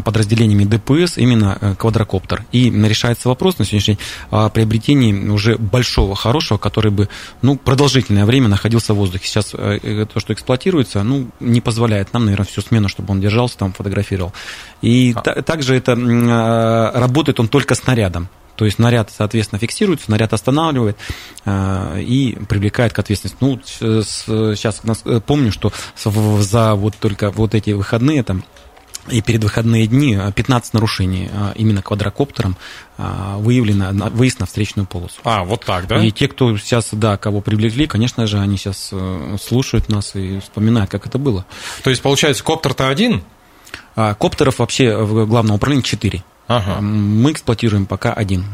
подразделениями 0.03 0.63
ДПС 0.63 1.17
именно 1.17 1.75
квадрокоптер. 1.77 2.45
И 2.51 2.69
решается 2.69 3.29
вопрос 3.29 3.59
на 3.59 3.65
сегодняшний 3.65 3.95
день 3.95 4.03
о 4.31 4.49
приобретении 4.49 5.29
уже 5.29 5.57
большого, 5.57 6.15
хорошего, 6.15 6.57
который 6.57 6.91
бы 6.91 7.09
ну, 7.41 7.57
продолжительное 7.57 8.25
время 8.25 8.47
находился 8.47 8.93
в 8.93 8.97
воздухе. 8.97 9.27
Сейчас 9.27 9.51
то, 9.51 10.19
что 10.19 10.33
эксплуатируется, 10.33 11.03
ну, 11.03 11.29
не 11.39 11.61
позволяет 11.61 12.13
нам, 12.13 12.25
наверное, 12.25 12.45
всю 12.45 12.61
смену, 12.61 12.89
чтобы 12.89 13.11
он 13.11 13.21
держался, 13.21 13.57
там 13.57 13.73
фотографировал. 13.73 14.33
И 14.81 15.13
а. 15.15 15.41
также 15.41 15.75
это 15.75 15.95
работает 16.93 17.39
он 17.39 17.47
только 17.47 17.75
снарядом. 17.75 18.29
То 18.55 18.65
есть 18.65 18.79
наряд, 18.79 19.11
соответственно, 19.15 19.59
фиксируется, 19.59 20.11
наряд 20.11 20.33
останавливает 20.33 20.97
э, 21.45 22.01
и 22.01 22.37
привлекает 22.47 22.93
к 22.93 22.99
ответственности. 22.99 23.37
Ну, 23.39 23.59
сейчас 23.65 24.81
э, 25.05 25.21
помню, 25.25 25.51
что 25.51 25.71
за 25.95 26.75
вот 26.75 26.95
только 26.95 27.31
вот 27.31 27.55
эти 27.55 27.71
выходные 27.71 28.23
там 28.23 28.43
и 29.09 29.21
перед 29.21 29.43
выходные 29.43 29.85
дни 29.85 30.17
15 30.33 30.73
нарушений 30.73 31.29
именно 31.55 31.81
квадрокоптером 31.81 32.55
выявлено, 32.97 34.09
выезд 34.11 34.39
на 34.39 34.45
встречную 34.45 34.85
полосу. 34.85 35.19
А, 35.25 35.43
вот 35.43 35.65
так, 35.65 35.87
да? 35.87 36.01
И 36.01 36.09
те, 36.11 36.29
кто 36.29 36.55
сейчас, 36.57 36.87
да, 36.93 37.17
кого 37.17 37.41
привлекли, 37.41 37.85
конечно 37.85 38.27
же, 38.27 38.39
они 38.39 38.55
сейчас 38.55 38.91
э, 38.93 39.35
слушают 39.41 39.89
нас 39.89 40.15
и 40.15 40.39
вспоминают, 40.39 40.89
как 40.89 41.05
это 41.05 41.17
было. 41.17 41.45
То 41.83 41.89
есть, 41.89 42.01
получается, 42.01 42.45
коптер-то 42.45 42.87
один? 42.87 43.23
А, 43.95 44.13
коптеров 44.13 44.59
вообще 44.59 44.95
в 44.95 45.27
главном 45.27 45.55
управлении 45.55 45.83
4. 45.83 46.23
Ага. 46.47 46.81
Мы 46.81 47.31
эксплуатируем 47.31 47.85
пока 47.85 48.13
один. 48.13 48.45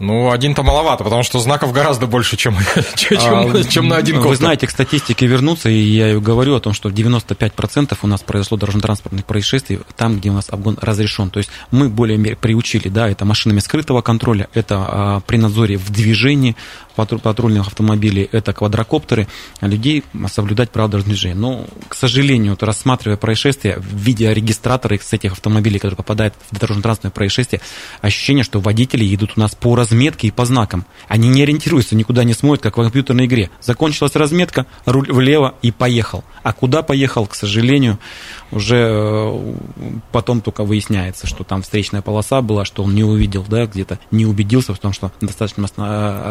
Ну, 0.00 0.30
один-то 0.30 0.62
маловато, 0.62 1.04
потому 1.04 1.22
что 1.22 1.38
знаков 1.40 1.72
гораздо 1.72 2.06
больше, 2.06 2.38
чем, 2.38 2.56
чем, 2.96 3.54
а, 3.54 3.64
чем 3.64 3.88
на 3.88 3.96
один 3.96 4.16
коптер. 4.16 4.30
Вы 4.30 4.36
знаете, 4.36 4.66
к 4.66 4.70
статистике 4.70 5.26
вернуться, 5.26 5.68
и 5.68 5.78
я 5.78 6.18
говорю 6.18 6.54
о 6.54 6.60
том, 6.60 6.72
что 6.72 6.88
95% 6.88 7.96
у 8.00 8.06
нас 8.06 8.22
произошло 8.22 8.56
дорожно-транспортных 8.56 9.26
происшествий 9.26 9.80
там, 9.96 10.16
где 10.16 10.30
у 10.30 10.32
нас 10.32 10.46
обгон 10.48 10.78
разрешен. 10.80 11.28
То 11.28 11.38
есть 11.38 11.50
мы 11.70 11.90
более 11.90 12.34
приучили, 12.34 12.88
да, 12.88 13.10
это 13.10 13.26
машинами 13.26 13.58
скрытого 13.58 14.00
контроля, 14.00 14.48
это 14.54 14.76
а, 14.78 15.20
при 15.20 15.36
надзоре 15.36 15.76
в 15.76 15.90
движении, 15.90 16.56
патрульных 16.94 17.66
автомобилей, 17.66 18.28
это 18.30 18.52
квадрокоптеры, 18.52 19.28
людей 19.60 20.04
соблюдать 20.28 20.70
правила 20.70 20.90
дорожного 20.90 21.14
движения. 21.14 21.34
Но, 21.34 21.66
к 21.88 21.94
сожалению, 21.94 22.52
вот, 22.52 22.62
рассматривая 22.62 23.16
происшествия 23.16 23.76
в 23.78 23.96
виде 23.96 24.32
регистратора 24.32 24.98
с 24.98 25.12
этих 25.12 25.32
автомобилей, 25.32 25.78
которые 25.78 25.96
попадают 25.96 26.34
в 26.50 26.58
дорожно-транспортное 26.58 27.10
происшествие, 27.10 27.60
ощущение, 28.00 28.44
что 28.44 28.60
водители 28.60 29.04
едут 29.04 29.32
у 29.36 29.40
нас 29.40 29.54
по 29.54 29.74
разметке 29.90 30.28
и 30.28 30.30
по 30.30 30.44
знакам. 30.44 30.86
Они 31.08 31.28
не 31.28 31.42
ориентируются, 31.42 31.96
никуда 31.96 32.24
не 32.24 32.32
смотрят, 32.32 32.62
как 32.62 32.76
в 32.76 32.82
компьютерной 32.82 33.26
игре. 33.26 33.50
Закончилась 33.60 34.14
разметка, 34.14 34.66
руль 34.84 35.10
влево 35.10 35.54
и 35.62 35.72
поехал. 35.72 36.24
А 36.42 36.52
куда 36.52 36.82
поехал, 36.82 37.26
к 37.26 37.34
сожалению, 37.34 37.98
уже 38.50 38.88
э, 38.90 39.54
потом 40.12 40.40
только 40.40 40.64
выясняется, 40.64 41.26
что 41.26 41.44
там 41.44 41.62
встречная 41.62 42.02
полоса 42.02 42.40
была, 42.42 42.64
что 42.64 42.82
он 42.82 42.94
не 42.94 43.04
увидел, 43.04 43.44
да, 43.48 43.66
где-то 43.66 43.98
не 44.10 44.26
убедился 44.26 44.74
в 44.74 44.78
том, 44.78 44.92
что 44.92 45.10
достаточно 45.20 45.68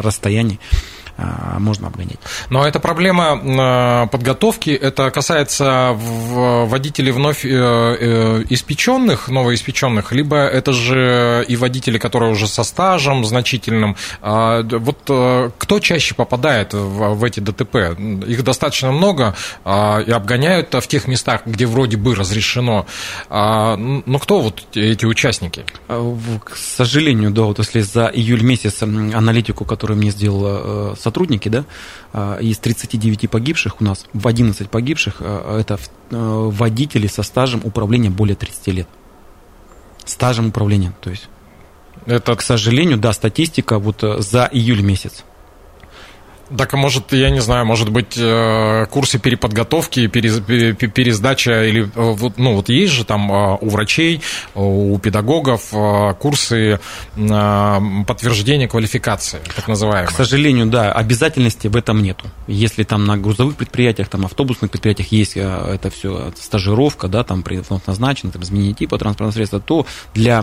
расстоянии 0.02 0.58
а, 1.16 1.58
можно 1.58 1.88
обгонять. 1.88 2.18
Но 2.48 2.66
это 2.66 2.80
проблема 2.80 3.38
а, 3.42 4.06
подготовки, 4.06 4.70
это 4.70 5.10
касается 5.10 5.94
водителей 5.94 7.12
вновь 7.12 7.44
э, 7.44 7.48
э, 7.50 8.44
испеченных, 8.48 9.28
новоиспеченных, 9.28 10.12
либо 10.12 10.36
это 10.36 10.72
же 10.72 11.44
и 11.46 11.56
водители, 11.56 11.98
которые 11.98 12.32
уже 12.32 12.46
со 12.46 12.64
стажем 12.64 13.24
значительным. 13.24 13.96
А, 14.22 14.62
вот 14.62 14.98
э, 15.08 15.50
кто 15.58 15.80
чаще 15.80 16.14
попадает 16.14 16.72
в 16.72 17.22
эти 17.24 17.40
ДТП? 17.40 17.98
Их 18.26 18.42
достаточно 18.44 18.92
много 18.92 19.34
и 19.66 20.10
обгоняют 20.10 20.72
в 20.72 20.86
тех 20.86 21.06
местах, 21.06 21.42
где 21.44 21.66
вроде 21.66 21.96
бы 21.96 22.09
разрешено. 22.14 22.86
Но 23.28 24.18
кто 24.20 24.40
вот 24.40 24.64
эти 24.74 25.04
участники? 25.04 25.64
К 25.88 26.56
сожалению, 26.56 27.30
да, 27.30 27.42
вот 27.42 27.58
если 27.58 27.80
за 27.80 28.06
июль 28.06 28.42
месяц 28.42 28.82
аналитику, 28.82 29.64
которую 29.64 29.98
мне 29.98 30.10
сделал 30.10 30.96
сотрудники, 30.96 31.48
да, 31.48 31.64
а, 32.12 32.38
из 32.38 32.58
39 32.58 33.30
погибших 33.30 33.80
у 33.80 33.84
нас 33.84 34.06
в 34.12 34.26
11 34.26 34.68
погибших 34.68 35.16
а, 35.20 35.60
это 35.60 35.78
а, 36.10 36.48
водители 36.48 37.06
со 37.06 37.22
стажем 37.22 37.60
управления 37.64 38.10
более 38.10 38.36
30 38.36 38.66
лет. 38.68 38.88
Стажем 40.04 40.48
управления, 40.48 40.92
то 41.00 41.10
есть. 41.10 41.28
Это... 42.06 42.34
К 42.34 42.42
сожалению, 42.42 42.98
да, 42.98 43.12
статистика 43.12 43.78
вот 43.78 44.02
за 44.18 44.48
июль 44.50 44.82
месяц. 44.82 45.24
Так, 46.56 46.72
может, 46.72 47.12
я 47.12 47.30
не 47.30 47.40
знаю, 47.40 47.64
может 47.64 47.90
быть, 47.90 48.16
э, 48.16 48.86
курсы 48.90 49.20
переподготовки, 49.20 50.08
пересдача 50.08 51.64
или 51.64 51.88
э, 51.94 52.30
ну 52.36 52.54
вот 52.56 52.68
есть 52.68 52.92
же 52.92 53.04
там 53.04 53.30
э, 53.30 53.58
у 53.60 53.68
врачей, 53.68 54.20
у 54.54 54.98
педагогов 54.98 55.72
курсы 56.18 56.80
подтверждения 57.14 58.68
квалификации, 58.68 59.38
так 59.54 59.68
называемые. 59.68 60.08
К 60.08 60.10
сожалению, 60.10 60.66
да, 60.66 60.92
обязательности 60.92 61.68
в 61.68 61.76
этом 61.76 62.02
нету. 62.02 62.26
Если 62.48 62.82
там 62.82 63.04
на 63.04 63.16
грузовых 63.16 63.56
предприятиях, 63.56 64.08
там 64.08 64.24
автобусных 64.24 64.70
предприятиях 64.70 65.12
есть 65.12 65.36
это 65.36 65.90
все 65.90 66.32
стажировка, 66.36 67.08
да, 67.08 67.22
там 67.22 67.44
назначено, 67.86 68.32
там 68.32 68.42
изменение 68.42 68.74
типа 68.74 68.98
транспортного 68.98 69.32
средства, 69.32 69.60
то 69.60 69.86
для 70.14 70.38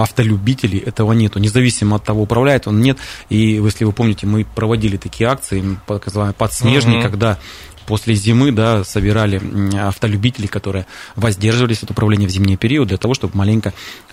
автолюбителей 0.00 0.80
этого 0.80 1.12
нету, 1.12 1.38
независимо 1.38 1.96
от 1.96 2.04
того, 2.04 2.22
управляет 2.22 2.66
он, 2.66 2.80
нет. 2.80 2.98
И 3.28 3.60
если 3.62 3.84
вы 3.84 3.92
помните, 3.92 4.26
мы 4.26 4.44
проводили 4.44 4.96
такие 4.96 5.28
акции 5.28 5.37
акции, 5.38 5.78
так 5.86 6.06
называемый 6.06 6.34
подснежник, 6.34 6.96
угу. 6.96 7.02
когда 7.02 7.38
после 7.86 8.14
зимы 8.14 8.52
да, 8.52 8.84
собирали 8.84 9.40
автолюбителей, 9.78 10.46
которые 10.46 10.86
воздерживались 11.16 11.82
от 11.82 11.90
управления 11.90 12.26
в 12.26 12.30
зимний 12.30 12.58
период, 12.58 12.88
для 12.88 12.98
того, 12.98 13.14
чтобы 13.14 13.36
маленько 13.36 13.72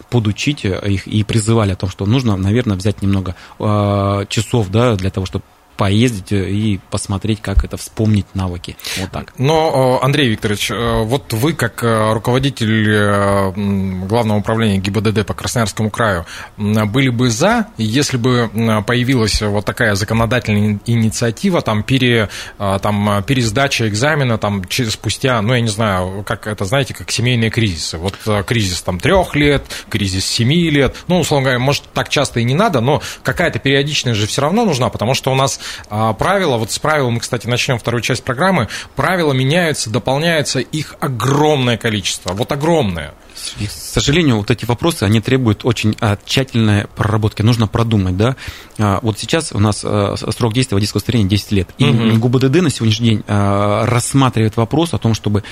подучить 0.10 0.64
их 0.64 1.08
и 1.08 1.24
призывали 1.24 1.74
о 1.74 1.76
том, 1.76 1.90
что 1.90 2.06
нужно, 2.06 2.38
наверное, 2.38 2.78
взять 2.78 3.02
немного 3.02 3.36
э, 3.60 4.26
часов 4.30 4.70
да, 4.70 4.96
для 4.96 5.10
того, 5.10 5.26
чтобы 5.26 5.44
поездить 5.78 6.32
и 6.32 6.80
посмотреть, 6.90 7.42
как 7.42 7.64
это, 7.64 7.78
вспомнить 7.78 8.26
навыки. 8.34 8.78
Вот 8.98 9.12
так. 9.12 9.34
Но, 9.38 10.00
э, 10.02 10.06
Андрей 10.06 10.30
Викторович, 10.30 10.72
э, 10.72 11.04
вот 11.04 11.34
вы, 11.34 11.54
как 11.54 11.84
э, 11.84 12.14
руководитель 12.14 14.06
Главного 14.08 14.40
управления 14.40 14.78
ГИБДД 14.78 15.26
по 15.26 15.34
Красноярскому 15.34 15.90
краю, 15.90 16.26
были 16.58 17.10
бы 17.10 17.30
за, 17.30 17.68
если 17.78 18.18
бы 18.18 18.50
появилась 18.86 19.42
вот 19.42 19.66
такая 19.66 19.96
законодательная 19.96 20.80
инициатива, 20.86 21.62
там, 21.62 21.84
пере, 21.84 22.30
там 22.58 23.24
пересдача 23.26 23.88
экзамена 23.88 24.38
там, 24.38 24.64
спустя, 24.90 25.42
ну, 25.42 25.54
я 25.54 25.62
не 25.62 25.68
знаю, 25.68 26.24
как 26.26 26.48
это, 26.48 26.66
знаете, 26.66 26.94
как 26.94 27.12
семейные 27.12 27.50
кризисы. 27.50 27.98
Вот 27.98 28.16
кризис 28.46 28.82
там 28.82 29.00
трех 29.00 29.36
лет, 29.36 29.64
кризис 29.90 30.26
семи 30.26 30.70
лет, 30.70 30.96
ну, 31.08 31.20
условно 31.20 31.46
говоря, 31.46 31.60
может, 31.60 31.84
так 31.94 32.10
часто 32.10 32.40
и 32.40 32.44
не 32.44 32.54
надо, 32.54 32.82
но 32.82 33.02
какая-то 33.24 33.60
периодичность 33.60 34.20
же 34.20 34.28
все 34.28 34.42
равно 34.42 34.66
нужна, 34.66 34.90
потому 34.90 35.14
что 35.14 35.32
у 35.32 35.36
нас 35.36 35.60
а, 35.90 36.14
правила, 36.14 36.58
вот 36.58 36.72
с 36.72 36.80
правил 36.80 37.10
мы, 37.12 37.20
кстати, 37.20 37.48
начнем 37.48 37.78
вторую 37.78 38.02
часть 38.02 38.24
программы, 38.24 38.68
правила 38.96 39.34
меняются, 39.34 39.90
дополняются, 39.90 40.60
их 40.60 40.96
огромное 41.00 41.78
количество, 41.78 42.34
вот 42.34 42.52
огромное. 42.52 43.14
К 43.36 43.70
сожалению, 43.70 44.38
вот 44.38 44.50
эти 44.50 44.66
вопросы, 44.66 45.04
они 45.04 45.20
требуют 45.20 45.66
очень 45.66 45.96
а, 46.00 46.18
тщательной 46.26 46.88
проработки. 46.96 47.42
Нужно 47.42 47.68
продумать, 47.68 48.18
да. 48.18 48.36
А, 48.78 49.00
вот 49.02 49.20
сейчас 49.20 49.52
у 49.52 49.60
нас 49.60 49.80
срок 49.80 50.54
действия 50.54 50.76
водительского 50.76 51.00
удостоверения 51.00 51.30
10 51.30 51.52
лет. 51.52 51.70
И 51.78 51.86
угу. 51.86 52.20
ГУБДД 52.20 52.62
на 52.62 52.70
сегодняшний 52.70 53.10
день 53.10 53.24
рассматривает 53.28 54.58
вопрос 54.58 54.94
о 54.94 54.98
том, 54.98 55.14
чтобы 55.14 55.44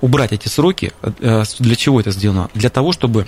убрать 0.00 0.32
эти 0.32 0.48
сроки. 0.48 0.92
Для 1.20 1.76
чего 1.76 2.00
это 2.00 2.10
сделано? 2.10 2.50
Для 2.54 2.70
того, 2.70 2.92
чтобы 2.92 3.26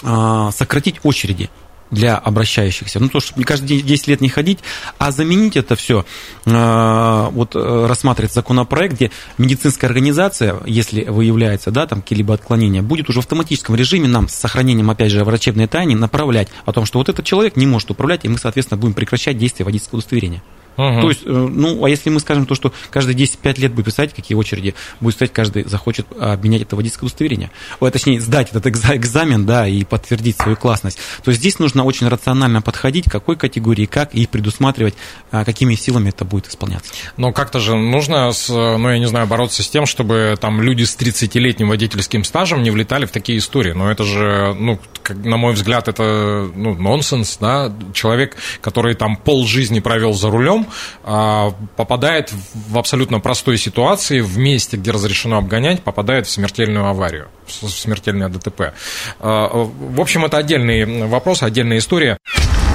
сократить 0.00 0.96
очереди 1.02 1.50
для 1.90 2.16
обращающихся. 2.16 3.00
Ну, 3.00 3.08
то, 3.08 3.20
что 3.20 3.40
каждый 3.42 3.66
день 3.66 3.86
10 3.86 4.08
лет 4.08 4.20
не 4.20 4.28
ходить, 4.28 4.58
а 4.98 5.10
заменить 5.10 5.56
это 5.56 5.76
все, 5.76 6.04
э, 6.44 7.28
вот 7.32 7.54
э, 7.54 7.86
рассматривать 7.86 8.32
законопроект, 8.32 8.94
где 8.94 9.10
медицинская 9.38 9.88
организация, 9.88 10.56
если 10.66 11.04
выявляется, 11.04 11.70
да, 11.70 11.86
там 11.86 12.02
какие-либо 12.02 12.34
отклонения, 12.34 12.82
будет 12.82 13.08
уже 13.08 13.20
в 13.20 13.24
автоматическом 13.24 13.74
режиме 13.74 14.08
нам 14.08 14.28
с 14.28 14.34
сохранением, 14.34 14.90
опять 14.90 15.10
же, 15.10 15.24
врачебной 15.24 15.66
тайны 15.66 15.94
направлять 15.94 16.48
о 16.64 16.72
том, 16.72 16.84
что 16.84 16.98
вот 16.98 17.08
этот 17.08 17.24
человек 17.24 17.56
не 17.56 17.66
может 17.66 17.90
управлять, 17.90 18.24
и 18.24 18.28
мы, 18.28 18.38
соответственно, 18.38 18.78
будем 18.78 18.94
прекращать 18.94 19.38
действие 19.38 19.64
водительского 19.64 19.98
удостоверения. 19.98 20.42
Угу. 20.78 21.00
То 21.00 21.08
есть, 21.08 21.22
э, 21.24 21.30
ну, 21.30 21.84
а 21.84 21.90
если 21.90 22.08
мы 22.08 22.20
скажем 22.20 22.46
то, 22.46 22.54
что 22.54 22.72
каждые 22.90 23.16
10-5 23.16 23.60
лет 23.60 23.72
будет 23.74 23.86
писать, 23.86 24.14
какие 24.14 24.36
очереди, 24.36 24.74
будет 25.00 25.14
стоять, 25.14 25.32
каждый 25.32 25.64
захочет 25.64 26.06
обменять 26.18 26.62
это 26.62 26.76
водительское 26.76 27.08
удостоверение. 27.08 27.50
Ой, 27.80 27.90
точнее, 27.90 28.20
сдать 28.20 28.50
этот 28.50 28.66
экзамен, 28.66 29.44
да, 29.44 29.66
и 29.66 29.84
подтвердить 29.84 30.36
свою 30.36 30.56
классность. 30.56 30.98
То 31.24 31.30
есть 31.30 31.40
здесь 31.40 31.58
нужно 31.58 31.84
очень 31.84 32.06
рационально 32.06 32.62
подходить, 32.62 33.06
какой 33.10 33.36
категории, 33.36 33.86
как, 33.86 34.14
и 34.14 34.26
предусматривать, 34.26 34.94
а, 35.32 35.44
какими 35.44 35.74
силами 35.74 36.10
это 36.10 36.24
будет 36.24 36.46
исполняться. 36.46 36.92
Но 37.16 37.32
как-то 37.32 37.58
же 37.58 37.74
нужно, 37.74 38.30
с, 38.30 38.48
ну, 38.48 38.88
я 38.88 38.98
не 39.00 39.08
знаю, 39.08 39.26
бороться 39.26 39.64
с 39.64 39.68
тем, 39.68 39.84
чтобы 39.84 40.36
там 40.40 40.62
люди 40.62 40.84
с 40.84 40.96
30-летним 40.96 41.68
водительским 41.68 42.22
стажем 42.22 42.62
не 42.62 42.70
влетали 42.70 43.04
в 43.06 43.10
такие 43.10 43.38
истории. 43.38 43.72
Но 43.72 43.90
это 43.90 44.04
же, 44.04 44.54
ну, 44.58 44.78
на 45.08 45.36
мой 45.36 45.54
взгляд, 45.54 45.88
это 45.88 46.48
ну, 46.54 46.74
нонсенс, 46.74 47.38
да, 47.40 47.72
человек, 47.92 48.36
который 48.60 48.94
там 48.94 49.16
пол 49.16 49.46
жизни 49.46 49.80
провел 49.80 50.14
за 50.14 50.30
рулем, 50.30 50.67
попадает 51.02 52.32
в 52.54 52.78
абсолютно 52.78 53.20
простой 53.20 53.58
ситуации, 53.58 54.20
в 54.20 54.38
месте, 54.38 54.76
где 54.76 54.90
разрешено 54.90 55.38
обгонять, 55.38 55.82
попадает 55.82 56.26
в 56.26 56.30
смертельную 56.30 56.86
аварию, 56.86 57.28
в 57.46 57.68
смертельное 57.68 58.28
ДТП. 58.28 58.72
В 59.20 60.00
общем, 60.00 60.24
это 60.24 60.38
отдельный 60.38 61.06
вопрос, 61.06 61.42
отдельная 61.42 61.78
история. 61.78 62.18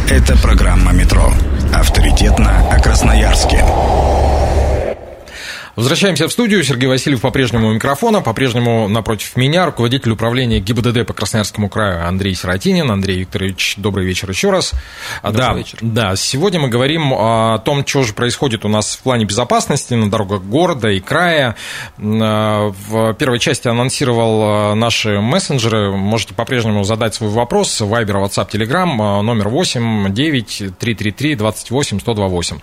Это 0.10 0.38
программа 0.38 0.92
«Метро». 0.92 1.32
Авторитетно 1.74 2.70
о 2.70 2.80
Красноярске. 2.80 3.64
Возвращаемся 5.76 6.28
в 6.28 6.32
студию. 6.32 6.64
Сергей 6.64 6.88
Васильев 6.88 7.22
по-прежнему 7.22 7.70
у 7.70 7.74
микрофона, 7.74 8.22
по-прежнему 8.22 8.88
напротив 8.88 9.36
меня 9.36 9.66
руководитель 9.66 10.12
управления 10.12 10.60
ГИБДД 10.60 11.08
по 11.08 11.14
Красноярскому 11.14 11.68
краю 11.68 12.08
Андрей 12.08 12.36
Саратинин. 12.36 12.92
Андрей 12.92 13.22
Викторович, 13.22 13.76
добрый 13.78 14.06
вечер 14.06 14.30
еще 14.30 14.52
раз. 14.52 14.74
Добрый 15.24 15.42
да, 15.42 15.54
вечер. 15.54 15.78
Да, 15.82 16.16
сегодня 16.16 16.60
мы 16.60 16.68
говорим 16.68 17.12
о 17.12 17.58
том, 17.66 17.88
что 17.88 18.04
же 18.04 18.14
происходит 18.14 18.66
у 18.66 18.68
нас 18.68 18.96
в 18.96 19.02
плане 19.02 19.26
безопасности 19.26 19.96
на 19.96 20.12
дорогах 20.12 20.44
города 20.44 20.90
и 20.90 21.00
края. 21.00 21.56
В 21.98 23.16
первой 23.16 23.40
части 23.40 23.68
анонсировал 23.68 24.76
наши 24.76 25.20
мессенджеры. 25.20 25.92
Можете 25.92 26.36
по-прежнему 26.36 26.84
задать 26.84 27.16
свой 27.16 27.32
вопрос. 27.32 27.82
Вайбер, 27.82 28.18
WhatsApp, 28.18 28.52
Telegram, 28.52 29.22
номер 29.24 29.50
8 29.50 30.14
9 30.14 30.78
333 30.78 31.36
28 31.36 32.00
128. 32.00 32.60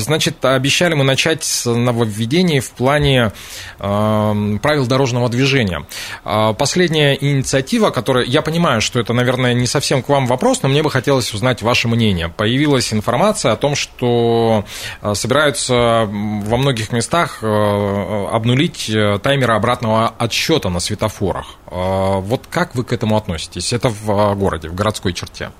Значит, 0.00 0.44
обещали 0.44 0.92
мы 0.92 1.04
начать 1.04 1.44
с 1.44 1.64
нового 1.64 2.09
нововведений 2.10 2.60
в 2.60 2.70
плане 2.72 3.32
э, 3.78 4.58
правил 4.62 4.86
дорожного 4.86 5.28
движения. 5.28 5.86
Э, 6.24 6.52
последняя 6.58 7.14
инициатива, 7.14 7.90
которая, 7.90 8.24
я 8.24 8.42
понимаю, 8.42 8.80
что 8.80 9.00
это, 9.00 9.12
наверное, 9.12 9.54
не 9.54 9.66
совсем 9.66 10.02
к 10.02 10.08
вам 10.08 10.26
вопрос, 10.26 10.62
но 10.62 10.68
мне 10.68 10.82
бы 10.82 10.90
хотелось 10.90 11.32
узнать 11.32 11.62
ваше 11.62 11.88
мнение. 11.88 12.28
Появилась 12.28 12.92
информация 12.92 13.52
о 13.52 13.56
том, 13.56 13.74
что 13.74 14.64
э, 15.02 15.14
собираются 15.14 16.08
во 16.10 16.56
многих 16.56 16.92
местах 16.92 17.38
э, 17.42 18.26
обнулить 18.32 18.90
э, 18.90 19.18
таймеры 19.22 19.54
обратного 19.54 20.08
отсчета 20.18 20.68
на 20.68 20.80
светофорах. 20.80 21.54
Вот 21.70 22.46
как 22.50 22.74
вы 22.74 22.82
к 22.84 22.92
этому 22.92 23.16
относитесь? 23.16 23.72
Это 23.72 23.88
в 23.88 24.34
городе, 24.34 24.68
в 24.68 24.74
городской 24.74 25.12
черте. 25.12 25.50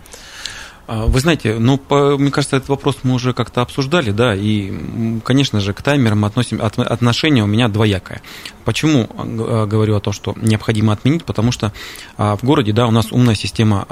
А, 0.91 1.07
вы 1.07 1.21
знаете, 1.21 1.61
ну, 1.61 1.79
по, 1.79 2.19
мне 2.19 2.33
кажется, 2.33 2.57
этот 2.57 2.69
вопрос 2.69 2.99
мы 3.05 3.15
уже 3.15 3.33
как-то 3.33 3.63
обсуждали, 3.63 4.11
да, 4.11 4.35
и, 4.35 4.73
конечно 5.25 5.61
же, 5.61 5.73
к 5.73 5.83
таймерам 5.83 6.25
относим, 6.25 6.61
от, 6.61 6.81
отношение 6.81 7.45
у 7.45 7.47
меня 7.47 7.69
двоякое. 7.69 8.23
Почему 8.65 9.09
а, 9.17 9.67
говорю 9.67 9.95
о 9.95 10.01
том, 10.01 10.13
что 10.13 10.35
необходимо 10.37 10.93
отменить? 10.93 11.25
Потому 11.25 11.53
что 11.53 11.73
а, 12.17 12.35
в 12.35 12.43
городе, 12.43 12.73
да, 12.73 12.89
у 12.89 12.91
нас 12.91 13.13
умная 13.13 13.37
система 13.37 13.87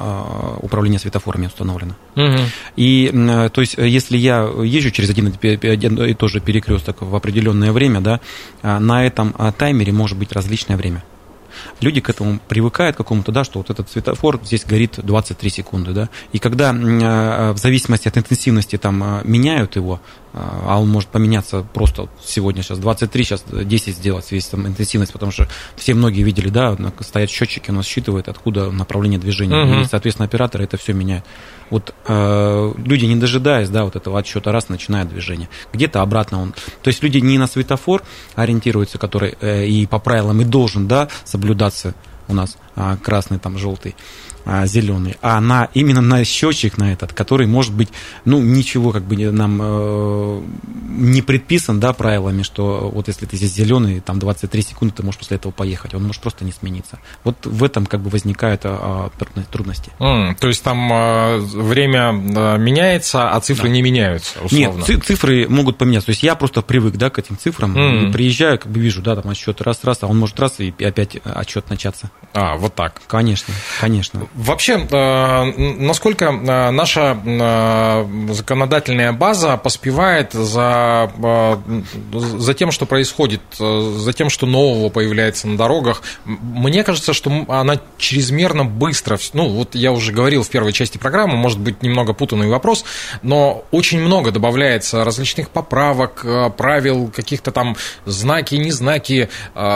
управления 0.61 0.99
светофорами 0.99 1.47
установлена. 1.47 1.95
Угу. 2.17 2.39
И, 2.75 3.13
то 3.53 3.61
есть, 3.61 3.77
если 3.79 4.17
я 4.17 4.51
езжу 4.65 4.91
через 4.91 5.09
один, 5.09 5.33
один 5.41 6.03
и 6.03 6.15
тот 6.15 6.31
же 6.33 6.41
перекресток 6.41 7.03
в 7.03 7.15
определенное 7.15 7.71
время, 7.71 8.01
да, 8.01 8.21
на 8.63 9.07
этом 9.07 9.35
таймере 9.57 9.93
может 9.93 10.19
быть 10.19 10.33
различное 10.33 10.77
время 10.77 11.05
люди 11.81 12.01
к 12.01 12.11
этому 12.11 12.41
привыкают 12.49 12.97
к 12.97 12.99
какому-то, 12.99 13.33
да, 13.33 13.45
что 13.45 13.59
вот 13.59 13.71
этот 13.71 13.91
светофор 13.91 14.41
здесь 14.43 14.65
горит 14.65 14.99
23 15.03 15.51
секунды, 15.51 15.93
да, 15.93 16.09
и 16.33 16.39
когда 16.39 16.73
э, 16.73 17.53
в 17.53 17.59
зависимости 17.59 18.09
от 18.09 18.17
интенсивности 18.17 18.77
там 18.77 19.03
э, 19.03 19.21
меняют 19.25 19.77
его, 19.77 20.01
а 20.41 20.79
он 20.81 20.89
может 20.89 21.09
поменяться 21.09 21.63
просто 21.63 22.09
сегодня, 22.23 22.63
сейчас 22.63 22.79
23, 22.79 23.25
сейчас 23.25 23.45
10 23.51 23.95
сделать, 23.97 24.31
весь 24.31 24.47
там 24.47 24.67
интенсивность, 24.67 25.13
потому 25.13 25.33
что 25.33 25.49
все 25.77 25.95
многие 25.95 26.23
видели, 26.23 26.49
да, 26.49 26.77
стоят 27.01 27.31
счетчики, 27.31 27.71
он 27.71 27.83
считывает, 27.83 28.29
откуда 28.29 28.71
направление 28.71 29.19
движения, 29.19 29.57
угу. 29.57 29.81
и, 29.81 29.85
соответственно, 29.85 30.27
операторы 30.27 30.65
это 30.65 30.77
все 30.77 30.93
меняют. 30.93 31.25
Вот 31.71 31.95
э, 32.07 32.73
люди, 32.77 33.05
не 33.05 33.17
дожидаясь, 33.17 33.69
да, 33.69 33.85
вот 33.85 33.97
этого 33.97 34.19
отсчета, 34.19 34.53
раз 34.53 34.69
начинают 34.69 35.11
движение. 35.11 35.49
Где-то 35.73 36.03
обратно 36.03 36.41
он. 36.41 36.55
То 36.83 36.89
есть 36.89 37.03
люди 37.03 37.19
не 37.19 37.37
на 37.39 37.47
светофор 37.47 38.03
ориентируются, 38.35 38.99
который 38.99 39.37
э, 39.41 39.67
и 39.67 39.87
по 39.87 39.99
правилам 39.99 40.41
и 40.41 40.45
должен, 40.45 40.87
да, 40.87 41.09
соблюдаться 41.25 41.95
у 42.29 42.35
нас 42.35 42.59
а, 42.77 42.97
красный, 42.97 43.39
там, 43.39 43.59
желтый 43.59 43.97
а, 44.51 44.67
зеленый, 44.67 45.19
а 45.21 45.43
на, 45.43 45.69
именно 45.75 46.01
на 46.01 46.25
счетчик 46.25 46.79
на 46.79 46.95
этот, 46.95 47.13
который 47.13 47.47
может 47.47 47.75
быть, 47.75 47.91
ну, 48.25 48.41
ничего 48.41 48.93
как 48.93 49.03
бы 49.03 49.31
нам 49.31 49.61
э, 49.61 50.43
не 50.89 51.21
предписан, 51.21 51.81
да, 51.81 51.93
правилами, 51.93 52.43
что 52.43 52.91
вот 52.91 53.09
если 53.09 53.27
ты 53.27 53.37
здесь 53.37 53.53
зеленый, 53.53 54.01
там 54.01 54.19
23 54.19 54.63
секунды, 54.63 54.95
ты 54.95 55.03
можешь 55.03 55.19
после 55.19 55.37
этого 55.37 55.53
поехать, 55.53 55.93
он 55.93 56.05
может 56.05 56.23
просто 56.23 56.47
не 56.47 56.53
смениться. 56.53 56.99
Вот 57.25 57.45
в 57.45 57.63
этом 57.63 57.85
как 57.85 58.01
бы 58.01 58.09
возникают 58.09 58.63
а, 58.65 59.11
трудности. 59.53 59.93
Mm, 59.99 60.35
то 60.41 60.49
есть 60.49 60.65
там 60.65 60.89
а, 60.91 61.37
время 61.37 62.09
а, 62.09 62.57
меняется, 62.57 63.31
а 63.31 63.39
цифры 63.41 63.69
да. 63.69 63.75
не 63.75 63.83
меняются, 63.83 64.41
условно? 64.41 64.83
Нет, 64.89 65.05
цифры 65.05 65.47
могут 65.47 65.77
поменяться. 65.77 66.07
То 66.07 66.13
есть 66.13 66.23
я 66.23 66.35
просто 66.37 66.63
привык, 66.63 66.97
да, 66.97 67.11
к 67.11 67.19
этим 67.19 67.37
цифрам, 67.37 67.77
mm. 67.77 68.13
приезжаю, 68.13 68.59
как 68.59 68.73
бы 68.73 68.81
вижу, 68.81 69.03
да, 69.03 69.15
там 69.15 69.31
отсчет 69.31 69.61
раз-раз, 69.61 69.99
а 70.01 70.07
он 70.07 70.19
может 70.19 70.41
раз 70.41 70.59
и 70.59 70.75
опять 70.83 71.19
отчет 71.23 71.69
начаться. 71.69 72.11
А, 72.33 72.57
вот 72.57 72.75
так. 72.75 73.03
Конечно, 73.07 73.53
конечно. 73.81 74.27
Вообще, 74.39 74.87
э, 74.89 75.45
насколько 75.79 76.27
э, 76.27 76.71
наша 76.71 77.21
э, 77.25 78.33
законодательная 78.35 79.13
база 79.13 79.57
поспевает 79.57 80.33
за, 80.33 81.11
за 82.13 82.55
тем, 82.55 82.71
что 82.71 82.87
происходит, 82.87 83.41
за 83.59 84.13
тем, 84.13 84.31
что 84.31 84.47
нового 84.47 84.91
появляется 84.91 85.49
на 85.49 85.57
дорогах? 85.57 86.03
Мне 86.25 86.85
кажется, 86.85 87.15
что 87.15 87.47
она 87.49 87.81
чрезмерно 87.97 88.65
быстро, 88.65 89.19
ну, 89.33 89.49
вот 89.49 89.75
я 89.75 89.91
уже 89.91 90.13
говорил 90.13 90.45
в 90.45 90.51
первой 90.51 90.73
части 90.73 90.99
программы, 90.99 91.37
может 91.37 91.59
быть, 91.59 91.83
немного 91.83 92.13
путанный 92.13 92.47
вопрос, 92.49 92.85
но 93.23 93.65
очень 93.73 94.01
много 94.01 94.31
добавляется 94.31 95.05
различных 95.05 95.51
поправок, 95.51 96.25
правил, 96.57 97.11
каких-то 97.15 97.51
там 97.51 97.77
знаки, 98.05 98.55
не 98.55 98.71
знаки, 98.71 99.31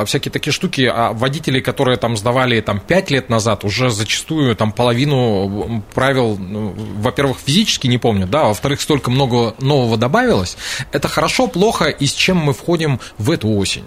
всякие 0.06 0.30
такие 0.30 0.52
штуки, 0.52 0.82
а 0.82 1.12
водители, 1.12 1.58
которые 1.58 1.96
там 1.96 2.16
сдавали 2.16 2.60
там 2.60 2.78
5 2.78 3.10
лет 3.10 3.28
назад, 3.28 3.64
уже 3.64 3.90
зачастую 3.90 4.41
там 4.54 4.72
половину 4.72 5.82
правил, 5.94 6.36
ну, 6.38 6.74
во-первых, 6.98 7.38
физически 7.44 7.86
не 7.86 7.98
помню, 7.98 8.26
да, 8.26 8.42
а 8.42 8.48
во-вторых, 8.48 8.80
столько 8.80 9.10
много 9.10 9.54
нового 9.58 9.96
добавилось. 9.96 10.56
Это 10.92 11.08
хорошо, 11.08 11.46
плохо, 11.46 11.86
и 11.86 12.06
с 12.06 12.12
чем 12.12 12.36
мы 12.38 12.52
входим 12.52 13.00
в 13.18 13.30
эту 13.30 13.48
осень? 13.48 13.84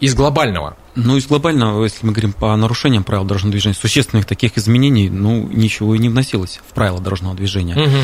Из 0.00 0.14
глобального. 0.14 0.76
Ну, 0.94 1.16
из 1.16 1.26
глобального, 1.26 1.84
если 1.84 2.06
мы 2.06 2.12
говорим 2.12 2.32
по 2.32 2.56
нарушениям 2.56 3.04
правил 3.04 3.24
дорожного 3.24 3.52
движения, 3.52 3.74
существенных 3.74 4.26
таких 4.26 4.56
изменений, 4.56 5.08
ну, 5.10 5.46
ничего 5.52 5.94
и 5.94 5.98
не 5.98 6.08
вносилось 6.08 6.60
в 6.68 6.74
правила 6.74 7.00
дорожного 7.00 7.34
движения. 7.34 7.76
Угу. 7.76 7.96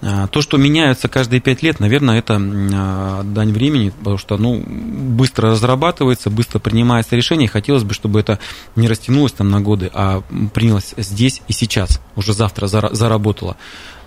А, 0.00 0.28
то, 0.28 0.42
что 0.42 0.58
меняется 0.58 1.08
каждые 1.08 1.40
пять 1.40 1.62
лет, 1.62 1.80
наверное, 1.80 2.18
это 2.18 2.40
а, 2.40 3.22
дань 3.24 3.52
времени, 3.52 3.90
потому 3.90 4.16
что 4.16 4.36
ну, 4.36 4.62
быстро 4.64 5.50
разрабатывается, 5.50 6.30
быстро 6.30 6.60
принимается 6.60 7.16
решение. 7.16 7.48
Хотелось 7.48 7.82
бы, 7.82 7.94
чтобы 7.94 8.20
это 8.20 8.38
не 8.76 8.86
растянулось 8.86 9.32
там 9.32 9.50
на 9.50 9.60
годы, 9.60 9.90
а 9.92 10.22
принялось 10.54 10.94
здесь 10.96 11.42
и 11.48 11.52
сейчас, 11.52 12.00
уже 12.14 12.32
завтра 12.32 12.66
заработало. 12.66 13.56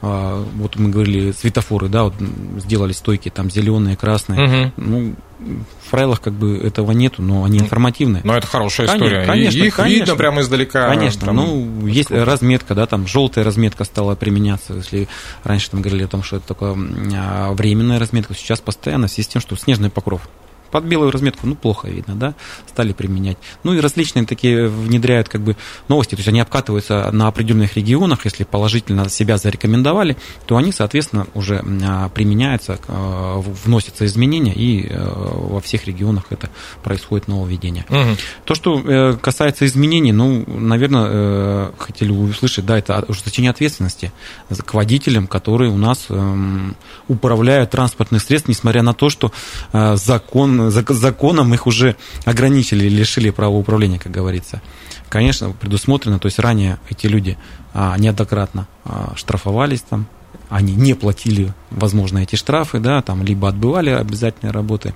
А, 0.04 0.44
вот 0.56 0.78
мы 0.78 0.90
говорили, 0.90 1.32
светофоры, 1.32 1.88
да, 1.88 2.06
вот 2.06 2.16
сделали 2.58 2.92
стойки, 2.92 3.30
там 3.30 3.52
зеленые, 3.52 3.96
красные. 3.96 4.44
Угу. 4.44 4.72
Ну, 4.78 5.16
в 5.86 5.92
правилах 5.92 6.22
как 6.22 6.34
бы 6.34 6.58
этого 6.58 6.92
нету, 6.92 7.22
но 7.22 7.44
они 7.44 7.60
информативные. 7.60 8.22
Но 8.24 8.36
это 8.36 8.48
хорошая 8.48 8.88
история. 8.88 9.26
Конечно, 9.26 9.64
Их 9.64 9.76
конечно, 9.76 10.00
видно 10.00 10.16
прямо 10.16 10.42
издалека. 10.42 10.88
Конечно, 10.90 11.26
там, 11.26 11.36
ну, 11.36 11.88
есть 11.88 12.12
разметка, 12.12 12.74
да, 12.74 12.86
там 12.88 13.08
желтая 13.08 13.46
разметка 13.46 13.84
стала 13.84 14.16
применяться. 14.16 14.74
Если 14.74 15.08
раньше 15.44 15.72
там 15.72 15.82
говорили 15.82 16.06
о 16.06 16.08
том, 16.08 16.24
что 16.24 16.38
это 16.38 16.48
такое 16.48 16.74
временная 16.74 18.00
разметка, 18.00 18.34
сейчас 18.34 18.60
постоянно 18.60 19.08
в 19.08 19.12
связи 19.12 19.28
с 19.28 19.32
тем, 19.32 19.42
что 19.42 19.56
снежный 19.56 19.90
покров 19.90 20.28
под 20.72 20.86
белую 20.86 21.12
разметку, 21.12 21.48
ну, 21.48 21.56
плохо 21.56 21.88
видно, 21.88 22.16
да, 22.16 22.34
стали 22.68 22.94
применять. 22.94 23.38
Ну, 23.64 23.74
и 23.74 23.80
различные 23.80 24.26
такие 24.26 24.68
внедряют 24.68 25.30
как 25.30 25.42
бы 25.42 25.58
новости, 25.88 26.12
то 26.12 26.20
есть 26.20 26.30
они 26.30 26.40
обкатываются 26.40 27.10
на 27.12 27.28
определенных 27.28 27.76
регионах, 27.76 28.26
если 28.26 28.44
положительно 28.44 29.10
себя 29.10 29.38
зарекомендовали, 29.38 30.18
то 30.46 30.58
они, 30.58 30.72
соответственно, 30.72 31.28
уже 31.34 31.64
а, 31.84 32.10
применяются, 32.10 32.80
а, 32.88 33.40
вносятся 33.40 34.06
изменения, 34.06 34.54
и 34.54 34.88
э, 34.88 34.98
во 34.98 35.60
всех 35.60 35.88
регионах 35.88 36.26
это 36.30 36.50
происходит 36.84 37.28
нововведение. 37.28 37.86
Угу. 37.90 38.18
То, 38.46 38.56
что 38.56 38.80
э, 38.80 39.18
касается 39.22 39.66
изменений, 39.66 40.12
ну, 40.12 40.46
наверное, 40.48 41.08
э, 41.10 41.72
хотели 41.78 42.12
услышать, 42.12 42.66
да, 42.66 42.78
это 42.78 43.04
ужесточение 43.08 43.52
ответственности 43.52 44.12
к 44.50 44.74
водителям, 44.74 45.28
которые 45.28 45.72
у 45.72 45.78
нас 45.78 46.06
эм, 46.10 46.76
управляют 47.08 47.72
транспортным 47.72 48.20
средством, 48.20 48.52
несмотря 48.52 48.84
на 48.84 48.94
то, 48.94 49.10
что 49.10 49.32
закон 49.72 50.61
законом 50.70 51.54
их 51.54 51.68
уже 51.68 51.96
ограничили, 52.26 52.88
лишили 52.88 53.30
права 53.30 53.56
управления, 53.56 54.00
как 54.00 54.12
говорится. 54.12 54.62
Конечно, 55.10 55.52
предусмотрено, 55.52 56.20
то 56.20 56.28
есть 56.28 56.40
ранее 56.40 56.80
эти 56.90 57.08
люди 57.08 57.38
а, 57.74 57.98
неоднократно 57.98 58.68
а, 58.86 59.14
штрафовались 59.16 59.82
там, 59.82 60.08
они 60.50 60.76
не 60.76 60.94
платили, 60.94 61.54
возможно, 61.70 62.20
эти 62.20 62.36
штрафы, 62.36 62.80
да, 62.80 63.02
там, 63.02 63.24
либо 63.24 63.50
отбывали 63.50 63.90
обязательные 63.90 64.52
работы, 64.52 64.94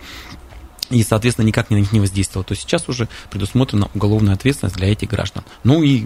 и, 0.89 1.01
соответственно, 1.03 1.47
никак 1.47 1.71
на 1.71 1.75
них 1.75 1.91
не 1.91 1.99
воздействовало, 1.99 2.45
то 2.45 2.55
сейчас 2.55 2.87
уже 2.89 3.09
предусмотрена 3.31 3.89
уголовная 3.95 4.33
ответственность 4.33 4.75
для 4.75 4.91
этих 4.91 5.09
граждан. 5.09 5.43
Ну 5.63 5.81
и 5.81 6.05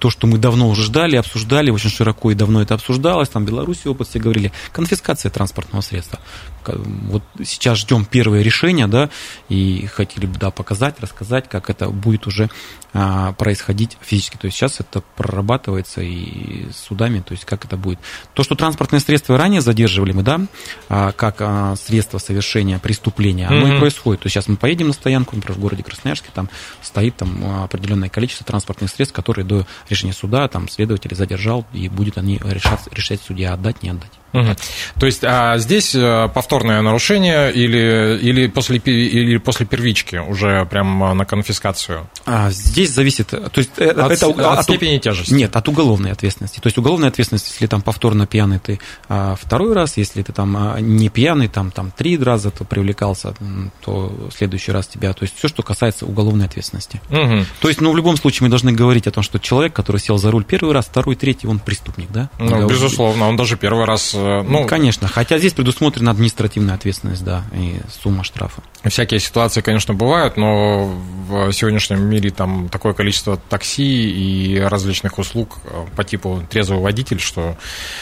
то, 0.00 0.10
что 0.10 0.26
мы 0.26 0.36
давно 0.36 0.68
уже 0.68 0.82
ждали, 0.82 1.16
обсуждали, 1.16 1.70
очень 1.70 1.90
широко 1.90 2.30
и 2.30 2.34
давно 2.34 2.60
это 2.60 2.74
обсуждалось, 2.74 3.30
там 3.30 3.44
в 3.44 3.48
Беларуси 3.48 3.88
опыт 3.88 4.08
все 4.08 4.18
говорили, 4.18 4.52
конфискация 4.72 5.30
транспортного 5.30 5.80
средства. 5.80 6.18
Вот 6.66 7.22
сейчас 7.44 7.78
ждем 7.78 8.04
первые 8.04 8.42
решения, 8.42 8.86
да, 8.86 9.10
и 9.48 9.86
хотели 9.86 10.26
бы, 10.26 10.38
да, 10.38 10.50
показать, 10.50 11.00
рассказать, 11.00 11.48
как 11.48 11.70
это 11.70 11.88
будет 11.88 12.26
уже 12.26 12.48
а, 12.94 13.32
происходить 13.32 13.98
физически. 14.00 14.36
То 14.36 14.46
есть 14.46 14.56
сейчас 14.56 14.80
это 14.80 15.02
прорабатывается 15.16 16.00
и 16.00 16.70
судами, 16.72 17.20
то 17.20 17.32
есть 17.32 17.44
как 17.44 17.64
это 17.64 17.76
будет. 17.76 17.98
То, 18.32 18.42
что 18.42 18.54
транспортные 18.54 19.00
средства 19.00 19.36
ранее 19.36 19.60
задерживали 19.60 20.12
мы, 20.12 20.22
да, 20.22 20.40
а, 20.88 21.12
как 21.12 21.36
а, 21.40 21.76
средство 21.76 22.18
совершения 22.18 22.78
преступления, 22.78 23.46
оно 23.46 23.68
mm-hmm. 23.68 23.76
и 23.76 23.78
происходит. 23.78 24.22
То 24.22 24.26
есть 24.26 24.34
сейчас 24.34 24.48
мы 24.48 24.56
поедем 24.56 24.88
на 24.88 24.94
стоянку, 24.94 25.36
например, 25.36 25.58
в 25.58 25.60
городе 25.60 25.82
Красноярске, 25.82 26.28
там 26.32 26.48
стоит 26.82 27.16
там 27.16 27.62
определенное 27.62 28.08
количество 28.08 28.46
транспортных 28.46 28.90
средств, 28.90 29.14
которые 29.14 29.44
до 29.44 29.66
решения 29.88 30.14
суда 30.14 30.48
там 30.48 30.68
следователь 30.68 31.14
задержал, 31.14 31.66
и 31.72 31.88
будет 31.88 32.16
они 32.16 32.40
решать, 32.42 32.80
решать 32.92 33.20
судья 33.20 33.52
отдать, 33.52 33.82
не 33.82 33.90
отдать. 33.90 34.12
Угу. 34.32 34.56
То 35.00 35.06
есть 35.06 35.24
а 35.24 35.56
здесь 35.58 35.94
э, 35.94 36.28
повторное 36.32 36.82
нарушение 36.82 37.50
или, 37.52 38.18
или, 38.20 38.46
после, 38.48 38.78
или 38.78 39.38
после 39.38 39.64
первички 39.64 40.16
уже 40.16 40.66
прям 40.66 41.16
на 41.16 41.24
конфискацию? 41.24 42.08
А, 42.26 42.50
здесь 42.50 42.90
зависит... 42.90 43.28
То 43.28 43.50
есть 43.56 43.70
э, 43.78 43.88
от, 43.90 44.12
это, 44.12 44.26
от, 44.26 44.38
от 44.38 44.62
степени 44.64 44.98
тяжести? 44.98 45.32
Нет, 45.32 45.56
от 45.56 45.68
уголовной 45.68 46.12
ответственности. 46.12 46.60
То 46.60 46.66
есть 46.66 46.76
уголовная 46.76 47.08
ответственность, 47.08 47.50
если 47.50 47.66
там 47.66 47.80
повторно 47.80 48.26
пьяный 48.26 48.58
ты 48.58 48.80
а, 49.08 49.34
второй 49.40 49.72
раз, 49.72 49.96
если 49.96 50.22
ты 50.22 50.32
там 50.32 50.56
а, 50.56 50.78
не 50.78 51.08
пьяный, 51.08 51.48
там, 51.48 51.70
там 51.70 51.90
три 51.90 52.18
раза 52.18 52.50
то 52.50 52.64
привлекался, 52.64 53.34
то 53.82 54.12
в 54.30 54.36
следующий 54.36 54.72
раз 54.72 54.88
тебя... 54.88 55.12
То 55.14 55.22
есть 55.22 55.36
все, 55.36 55.48
что 55.48 55.62
касается 55.62 56.04
уголовной 56.04 56.46
ответственности. 56.46 57.00
Угу. 57.08 57.46
То 57.60 57.68
есть, 57.68 57.80
ну, 57.80 57.92
в 57.92 57.96
любом 57.96 58.18
случае 58.18 58.44
мы 58.44 58.50
должны 58.50 58.72
говорить 58.72 59.06
о 59.06 59.10
том, 59.10 59.22
что 59.22 59.38
человек, 59.38 59.72
который 59.72 60.00
сел 60.00 60.18
за 60.18 60.30
руль 60.30 60.44
первый 60.44 60.74
раз, 60.74 60.84
второй, 60.86 61.16
третий, 61.16 61.46
он 61.46 61.60
преступник, 61.60 62.10
да? 62.10 62.28
Ну, 62.38 62.68
безусловно, 62.68 63.28
он 63.28 63.36
даже 63.36 63.56
первый 63.56 63.86
раз 63.86 64.17
Э, 64.17 64.17
ну, 64.18 64.66
конечно, 64.66 65.08
хотя 65.08 65.38
здесь 65.38 65.52
предусмотрена 65.52 66.10
административная 66.10 66.74
ответственность, 66.74 67.24
да, 67.24 67.44
и 67.52 67.76
сумма 68.02 68.24
штрафа. 68.24 68.62
Всякие 68.84 69.20
ситуации, 69.20 69.60
конечно, 69.60 69.94
бывают, 69.94 70.36
но 70.36 70.86
в 71.28 71.52
сегодняшнем 71.52 72.02
мире 72.02 72.30
там 72.30 72.68
такое 72.68 72.94
количество 72.94 73.36
такси 73.36 74.10
и 74.10 74.58
различных 74.58 75.18
услуг 75.18 75.58
э, 75.64 75.84
по 75.94 76.04
типу 76.04 76.42
трезвый 76.48 76.80
водитель, 76.80 77.20
что... 77.20 77.56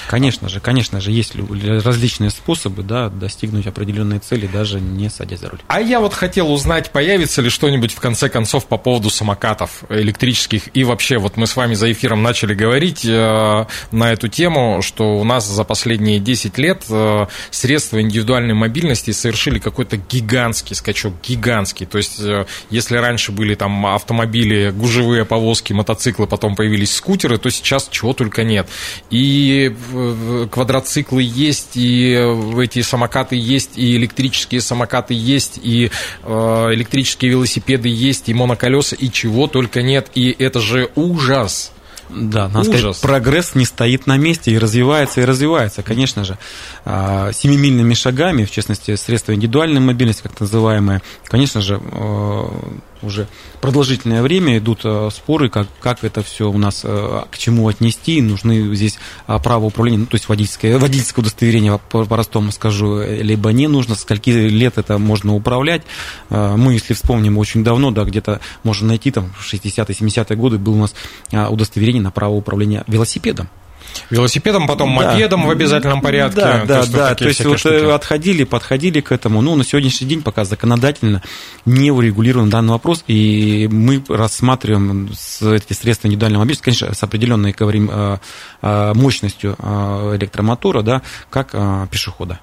Конечно 0.09 0.49
же, 0.49 0.61
конечно 0.61 1.01
же, 1.01 1.11
есть 1.11 1.35
различные 1.35 2.31
способы, 2.31 2.83
да, 2.83 3.09
достигнуть 3.09 3.67
определенной 3.67 4.21
цели, 4.21 4.47
даже 4.47 4.81
не 4.81 5.11
садясь 5.11 5.41
за 5.41 5.51
руль. 5.51 5.61
А 5.67 5.81
я 5.81 5.99
вот 5.99 6.15
хотел 6.15 6.53
узнать, 6.53 6.93
появится 6.93 7.43
ли 7.43 7.51
что-нибудь 7.51 7.93
в 7.93 8.01
конце 8.01 8.29
концов 8.29 8.67
по 8.67 8.77
поводу 8.77 9.11
самокатов 9.11 9.83
электрических, 9.89 10.75
и 10.75 10.85
вообще, 10.85 11.19
вот 11.19 11.37
мы 11.37 11.47
с 11.47 11.57
вами 11.57 11.75
за 11.75 11.91
эфиром 11.91 12.23
начали 12.23 12.55
говорить 12.55 13.05
э, 13.05 13.67
на 13.91 14.13
эту 14.13 14.29
тему, 14.29 14.83
что 14.83 15.19
у 15.19 15.25
нас 15.25 15.47
за 15.47 15.65
последние 15.65 16.06
10 16.19 16.59
лет 16.59 16.85
э, 16.89 17.27
средства 17.51 18.01
индивидуальной 18.01 18.55
мобильности 18.55 19.11
совершили 19.11 19.59
какой-то 19.59 19.97
гигантский 19.97 20.75
скачок, 20.75 21.15
гигантский. 21.23 21.87
То 21.87 21.99
есть, 21.99 22.21
э, 22.21 22.47
если 22.71 22.97
раньше 22.97 23.33
были 23.33 23.55
там 23.55 23.87
автомобили, 23.87 24.71
гужевые 24.71 25.25
повозки, 25.25 25.73
мотоциклы, 25.73 26.27
потом 26.27 26.57
появились 26.57 26.95
скутеры, 26.95 27.39
то 27.39 27.51
сейчас 27.51 27.89
чего 27.91 28.13
только 28.13 28.45
нет. 28.45 28.69
И 29.11 29.75
квадроциклы 30.51 31.23
есть, 31.23 31.77
и 31.77 32.13
эти 32.63 32.83
самокаты 32.83 33.37
есть, 33.37 33.77
и 33.77 33.97
электрические 33.97 34.61
самокаты 34.61 35.15
есть, 35.15 35.59
и 35.63 35.91
э, 36.23 36.69
электрические 36.73 37.33
велосипеды 37.33 37.89
есть, 37.89 38.29
и 38.29 38.35
моноколеса, 38.35 38.97
и 38.97 39.11
чего 39.11 39.47
только 39.47 39.83
нет. 39.83 40.11
И 40.15 40.35
это 40.39 40.61
же 40.61 40.91
ужас. 40.95 41.73
Да, 42.09 42.49
надо 42.49 42.69
Ужас. 42.71 42.81
сказать, 42.81 43.01
прогресс 43.01 43.55
не 43.55 43.65
стоит 43.65 44.07
на 44.07 44.17
месте 44.17 44.53
и 44.53 44.59
развивается, 44.59 45.21
и 45.21 45.25
развивается, 45.25 45.83
конечно 45.83 46.25
же. 46.25 46.39
А, 46.85 47.33
семимильными 47.33 47.95
шагами, 47.95 48.45
в 48.45 48.51
частности, 48.51 48.95
средства 48.97 49.35
индивидуальной 49.35 49.81
мобильности, 49.81 50.23
как 50.23 50.39
называемые, 50.39 51.03
конечно 51.25 51.61
же, 51.61 51.81
э, 51.81 52.45
уже 53.03 53.29
продолжительное 53.61 54.23
время 54.23 54.59
идут 54.59 54.81
э, 54.85 55.09
споры, 55.13 55.49
как, 55.49 55.69
как 55.81 56.05
это 56.05 56.23
все 56.23 56.51
у 56.51 56.59
нас, 56.59 56.83
э, 56.85 57.23
к 57.31 57.39
чему 57.39 57.69
отнести, 57.69 58.21
нужны 58.21 58.75
здесь 58.75 58.99
а, 59.27 59.39
право 59.39 59.67
управления, 59.67 59.99
ну, 59.99 60.07
то 60.07 60.15
есть 60.17 60.29
водительское, 60.29 60.79
водительское 60.79 61.23
удостоверение, 61.23 61.79
по-простому 61.91 62.53
скажу, 62.53 63.03
либо 63.03 63.53
не 63.53 63.69
нужно, 63.69 63.95
скольки 63.95 64.31
лет 64.31 64.79
это 64.79 64.99
можно 64.99 65.35
управлять. 65.35 65.83
Э, 66.31 66.57
мы, 66.57 66.75
если 66.75 66.95
вспомним, 66.95 67.39
очень 67.39 67.65
давно, 67.65 67.91
да, 67.91 68.05
где-то 68.05 68.41
можно 68.63 68.89
найти, 68.89 69.11
там, 69.11 69.33
в 69.39 69.53
60-е, 69.53 69.85
70-е 69.85 70.37
годы 70.37 70.59
было 70.59 70.75
у 70.75 70.81
нас 70.81 70.95
а, 71.33 71.49
удостоверение 71.49 72.03
на 72.03 72.11
право 72.11 72.35
управления 72.35 72.85
велосипедом. 72.87 73.49
Велосипедом, 74.11 74.67
потом 74.67 74.97
да. 74.97 75.13
мопедом 75.13 75.47
в 75.47 75.51
обязательном 75.51 76.01
порядке. 76.01 76.41
Да, 76.41 76.65
да, 76.65 76.83
то 76.85 76.93
да. 76.93 77.15
То 77.15 77.29
есть 77.29 77.45
вот 77.45 77.59
штуки. 77.59 77.91
отходили, 77.91 78.45
подходили 78.45 79.01
к 79.01 79.13
этому. 79.13 79.43
Ну, 79.43 79.55
на 79.57 79.65
сегодняшний 79.65 80.07
день 80.07 80.23
пока 80.23 80.45
законодательно 80.45 81.23
не 81.65 81.91
урегулирован 81.91 82.51
данный 82.51 82.73
вопрос, 82.73 83.05
и 83.07 83.69
мы 83.71 84.03
рассматриваем 84.09 85.07
эти 85.07 85.73
средства 85.73 86.09
индивидуального 86.09 86.43
мобильности, 86.43 86.65
конечно, 86.65 86.95
с 86.95 87.03
определенной, 87.03 87.53
говорим, 87.53 87.91
э, 87.93 88.19
э, 88.63 88.93
мощностью 88.95 89.57
э, 89.59 90.17
электромотора, 90.17 90.83
да, 90.83 91.03
как 91.31 91.53
пешехода. 91.91 92.41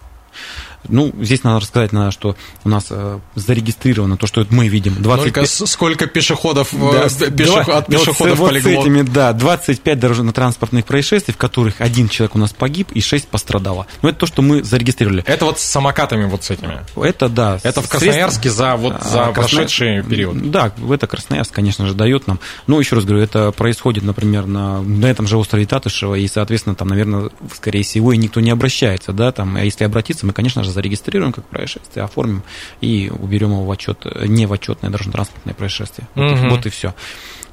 Ну, 0.90 1.14
здесь 1.20 1.44
надо 1.44 1.62
рассказать, 1.62 1.92
надо, 1.92 2.12
что 2.12 2.36
у 2.64 2.70
нас 2.70 2.88
э, 2.90 3.20
зарегистрировано 3.36 4.18
то, 4.18 4.28
что 4.28 4.46
мы 4.50 4.68
видим. 4.68 5.02
25... 5.02 5.50
Сколько, 5.50 5.68
сколько 5.68 6.08
пешеходов 6.08 6.74
э, 6.74 6.78
да, 6.78 7.30
пешех... 7.30 7.70
от 7.70 7.88
пешеходов 7.88 8.40
вот, 8.40 8.50
полегло? 8.50 8.72
Вот 8.72 8.84
с 8.84 8.86
этими, 8.86 9.02
да, 9.02 9.34
25 9.34 10.00
дорожно-транспортных 10.00 10.86
происшествий, 10.86 11.34
в 11.34 11.38
которых 11.38 11.82
один 11.82 12.10
человек 12.10 12.36
у 12.36 12.40
нас 12.40 12.52
погиб 12.52 12.92
и 12.92 13.02
6 13.02 13.28
пострадало. 13.28 13.88
Ну, 14.02 14.10
это 14.10 14.20
то, 14.20 14.26
что 14.26 14.42
мы 14.42 14.64
зарегистрировали. 14.64 15.24
Это 15.26 15.46
вот 15.46 15.60
с 15.60 15.64
самокатами 15.64 16.26
вот 16.26 16.44
с 16.44 16.52
этими? 16.52 16.82
Это, 16.96 17.30
да. 17.30 17.60
Это 17.64 17.82
в 17.82 17.90
Красноярске 17.90 18.42
средств... 18.44 18.58
за, 18.58 18.76
вот, 18.76 19.04
за 19.04 19.26
а, 19.26 19.32
прошедший 19.32 19.96
Красно... 19.96 20.10
период? 20.10 20.52
Да, 20.52 20.72
это 20.92 21.08
Красноярск, 21.08 21.54
конечно 21.54 21.88
же, 21.88 21.94
дает 21.94 22.28
нам. 22.28 22.40
Ну, 22.68 22.80
еще 22.80 22.96
раз 22.96 23.06
говорю, 23.06 23.24
это 23.24 23.52
происходит, 23.52 24.04
например, 24.04 24.46
на, 24.46 24.82
на 24.82 25.06
этом 25.06 25.28
же 25.28 25.38
острове 25.38 25.66
Татышева, 25.66 26.16
и, 26.16 26.28
соответственно, 26.28 26.76
там, 26.76 26.90
наверное, 26.90 27.30
скорее 27.54 27.84
всего, 27.84 28.14
и 28.14 28.18
никто 28.18 28.42
не 28.42 28.52
обращается, 28.52 29.14
да, 29.14 29.32
там, 29.32 29.56
а 29.56 29.64
если 29.64 29.84
обратиться, 29.84 30.26
мы, 30.26 30.34
конечно 30.34 30.64
же, 30.64 30.72
зарегистрируем 30.74 31.32
как 31.32 31.46
происшествие, 31.46 32.04
оформим 32.04 32.44
и 32.82 33.12
уберем 33.18 33.52
его 33.52 33.66
в 33.66 33.72
отчет, 33.72 34.06
не 34.28 34.46
в 34.46 34.52
отчетное 34.52 34.90
дорожно-транспортное 34.90 35.54
происшествие. 35.54 36.08
Вот, 36.16 36.34
угу. 36.34 36.50
вот 36.50 36.66
и 36.66 36.70
все. 36.70 36.94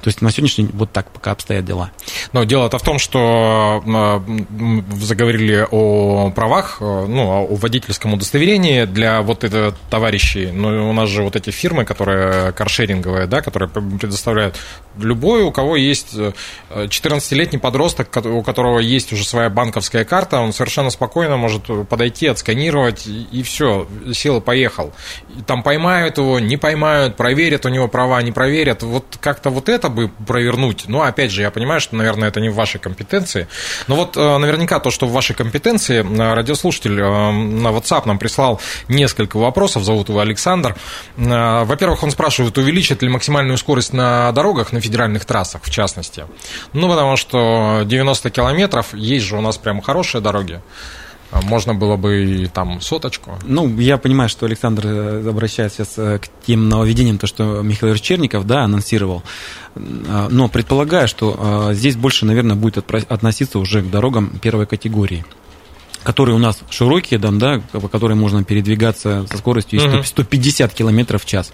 То 0.01 0.07
есть 0.07 0.21
на 0.21 0.31
сегодняшний 0.31 0.65
день 0.65 0.75
вот 0.75 0.91
так 0.91 1.11
пока 1.11 1.31
обстоят 1.31 1.63
дела. 1.63 1.91
Но 2.33 2.43
дело-то 2.45 2.77
в 2.77 2.81
том, 2.81 2.97
что 2.99 3.83
заговорили 5.01 5.67
о 5.69 6.31
правах, 6.31 6.77
э, 6.79 7.05
ну, 7.07 7.29
о 7.29 7.55
водительском 7.55 8.13
удостоверении 8.13 8.85
для 8.85 9.21
вот 9.21 9.43
этого 9.43 9.75
товарищей. 9.89 10.51
Но 10.51 10.89
у 10.89 10.93
нас 10.93 11.09
же 11.09 11.23
вот 11.23 11.35
эти 11.35 11.49
фирмы, 11.49 11.83
которые 11.83 12.53
каршеринговые, 12.53 13.27
да, 13.27 13.41
которые 13.41 13.69
предоставляют 13.69 14.57
любой, 14.97 15.43
у 15.43 15.51
кого 15.51 15.75
есть 15.75 16.15
14-летний 16.69 17.57
э, 17.57 17.61
подросток, 17.61 18.15
у 18.25 18.41
которого 18.43 18.79
есть 18.79 19.11
уже 19.13 19.25
своя 19.25 19.49
банковская 19.49 20.05
карта, 20.05 20.39
он 20.39 20.53
совершенно 20.53 20.89
спокойно 20.89 21.37
может 21.37 21.63
подойти, 21.89 22.27
отсканировать, 22.27 23.07
и 23.07 23.43
все, 23.43 23.87
сел 24.13 24.37
и 24.37 24.41
поехал. 24.41 24.93
Там 25.47 25.63
поймают 25.63 26.17
его, 26.17 26.39
не 26.39 26.57
поймают, 26.57 27.15
проверят 27.15 27.65
у 27.65 27.69
него 27.69 27.87
права, 27.87 28.21
не 28.21 28.31
проверят. 28.31 28.83
Вот 28.83 29.17
как-то 29.19 29.49
вот 29.49 29.69
это 29.69 29.89
бы 29.89 30.09
провернуть. 30.27 30.85
Но, 30.87 31.01
опять 31.01 31.31
же, 31.31 31.41
я 31.41 31.51
понимаю, 31.51 31.81
что, 31.81 31.95
наверное, 31.95 32.20
это 32.25 32.39
не 32.39 32.49
в 32.49 32.55
вашей 32.55 32.79
компетенции. 32.79 33.47
Но 33.87 33.95
вот 33.95 34.17
э, 34.17 34.37
наверняка 34.37 34.79
то, 34.79 34.91
что 34.91 35.07
в 35.07 35.11
вашей 35.11 35.35
компетенции, 35.35 36.03
э, 36.03 36.33
радиослушатель 36.33 36.99
э, 36.99 37.31
на 37.31 37.69
WhatsApp 37.69 38.03
нам 38.05 38.19
прислал 38.19 38.59
несколько 38.87 39.37
вопросов, 39.37 39.83
зовут 39.83 40.09
его 40.09 40.19
Александр. 40.19 40.75
Во-первых, 41.17 42.03
он 42.03 42.11
спрашивает, 42.11 42.57
увеличит 42.57 43.01
ли 43.01 43.09
максимальную 43.09 43.57
скорость 43.57 43.93
на 43.93 44.31
дорогах, 44.31 44.71
на 44.71 44.81
федеральных 44.81 45.25
трассах, 45.25 45.61
в 45.63 45.69
частности. 45.69 46.25
Ну, 46.73 46.89
потому 46.89 47.17
что 47.17 47.83
90 47.85 48.29
километров, 48.29 48.93
есть 48.93 49.25
же 49.25 49.37
у 49.37 49.41
нас 49.41 49.57
прям 49.57 49.81
хорошие 49.81 50.21
дороги. 50.21 50.61
А 51.31 51.41
можно 51.41 51.73
было 51.73 51.95
бы 51.95 52.25
и 52.25 52.47
там 52.47 52.81
соточку. 52.81 53.39
Ну, 53.45 53.79
я 53.79 53.97
понимаю, 53.97 54.27
что 54.27 54.45
Александр 54.45 54.85
э, 54.85 55.29
обращается 55.29 55.85
сейчас 55.85 55.97
э, 55.97 56.19
к 56.19 56.27
тем 56.45 56.67
нововведениям, 56.67 57.17
то, 57.17 57.25
что 57.25 57.61
Михаил 57.61 57.95
Черников, 57.95 58.45
да, 58.45 58.63
анонсировал. 58.63 59.23
А, 59.75 60.27
но 60.29 60.49
предполагаю, 60.49 61.07
что 61.07 61.37
а, 61.39 61.73
здесь 61.73 61.95
больше, 61.95 62.25
наверное, 62.25 62.57
будет 62.57 62.77
относиться 63.09 63.59
уже 63.59 63.81
к 63.81 63.89
дорогам 63.89 64.39
первой 64.41 64.65
категории 64.65 65.25
которые 66.03 66.35
у 66.35 66.39
нас 66.39 66.59
широкие, 66.71 67.19
да, 67.19 67.29
да, 67.29 67.61
по 67.79 67.87
которым 67.87 68.17
можно 68.17 68.43
передвигаться 68.43 69.27
со 69.29 69.37
скоростью 69.37 69.79
100, 69.79 70.01
150 70.01 70.73
км 70.73 71.19
в 71.19 71.25
час. 71.25 71.51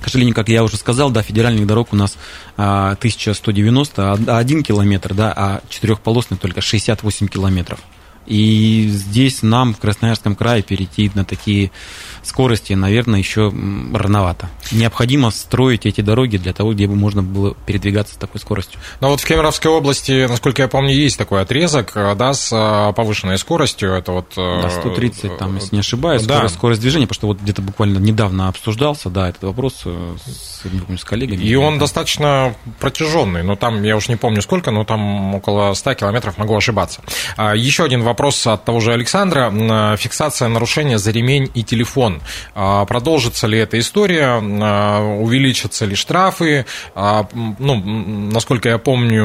К 0.00 0.04
сожалению, 0.04 0.36
как 0.36 0.48
я 0.48 0.62
уже 0.62 0.76
сказал, 0.76 1.10
да, 1.10 1.22
федеральных 1.22 1.66
дорог 1.66 1.92
у 1.92 1.96
нас 1.96 2.16
1190, 2.54 4.12
а 4.28 4.38
1 4.38 4.62
километр, 4.62 5.14
да, 5.14 5.32
а 5.34 5.62
четырехполосный 5.68 6.36
только 6.36 6.60
68 6.60 7.26
километров. 7.26 7.80
И 8.26 8.86
здесь 8.88 9.42
нам 9.42 9.74
в 9.74 9.78
Красноярском 9.78 10.34
крае 10.34 10.62
перейти 10.62 11.10
на 11.14 11.24
такие 11.24 11.70
скорости, 12.22 12.72
наверное, 12.72 13.18
еще 13.18 13.52
рановато. 13.92 14.48
Необходимо 14.72 15.30
строить 15.30 15.86
эти 15.86 16.00
дороги 16.00 16.36
для 16.36 16.52
того, 16.52 16.72
где 16.72 16.86
бы 16.86 16.94
можно 16.94 17.22
было 17.22 17.54
передвигаться 17.66 18.14
с 18.14 18.16
такой 18.16 18.40
скоростью. 18.40 18.80
Но 19.00 19.08
вот 19.10 19.20
в 19.20 19.26
Кемеровской 19.26 19.70
области, 19.70 20.26
насколько 20.26 20.62
я 20.62 20.68
помню, 20.68 20.94
есть 20.94 21.18
такой 21.18 21.42
отрезок, 21.42 21.92
э, 21.94 22.14
да, 22.14 22.32
с 22.32 22.50
э, 22.52 22.92
повышенной 22.94 23.38
скоростью. 23.38 23.92
Это 23.92 24.12
вот... 24.12 24.32
Э, 24.36 24.62
да, 24.62 24.70
130, 24.70 25.36
там, 25.36 25.56
если 25.56 25.76
не 25.76 25.80
ошибаюсь, 25.80 26.22
да. 26.22 26.36
скорость, 26.36 26.54
скорость 26.54 26.80
движения, 26.80 27.06
потому 27.06 27.16
что 27.16 27.26
вот 27.28 27.40
где-то 27.40 27.62
буквально 27.62 27.98
недавно 27.98 28.48
обсуждался, 28.48 29.10
да, 29.10 29.28
этот 29.28 29.42
вопрос 29.42 29.84
с, 29.84 30.98
с 30.98 31.04
коллегами. 31.04 31.42
И 31.42 31.54
он 31.54 31.78
достаточно 31.78 32.54
протяженный, 32.80 33.42
но 33.42 33.56
там, 33.56 33.82
я 33.82 33.96
уж 33.96 34.08
не 34.08 34.16
помню 34.16 34.42
сколько, 34.42 34.70
но 34.70 34.84
там 34.84 35.34
около 35.34 35.74
100 35.74 35.94
километров, 35.94 36.38
могу 36.38 36.56
ошибаться. 36.56 37.02
А, 37.36 37.54
еще 37.54 37.84
один 37.84 38.02
вопрос 38.02 38.13
от 38.20 38.64
того 38.64 38.80
же 38.80 38.92
Александра. 38.92 39.96
Фиксация 39.96 40.48
нарушения 40.48 40.98
за 40.98 41.10
ремень 41.10 41.50
и 41.54 41.62
телефон. 41.62 42.20
А, 42.54 42.84
продолжится 42.84 43.46
ли 43.46 43.58
эта 43.58 43.78
история? 43.78 44.40
А, 44.42 45.00
увеличатся 45.02 45.84
ли 45.84 45.94
штрафы? 45.94 46.66
Ну, 46.94 47.82
насколько 48.32 48.68
я 48.68 48.78
помню, 48.78 49.24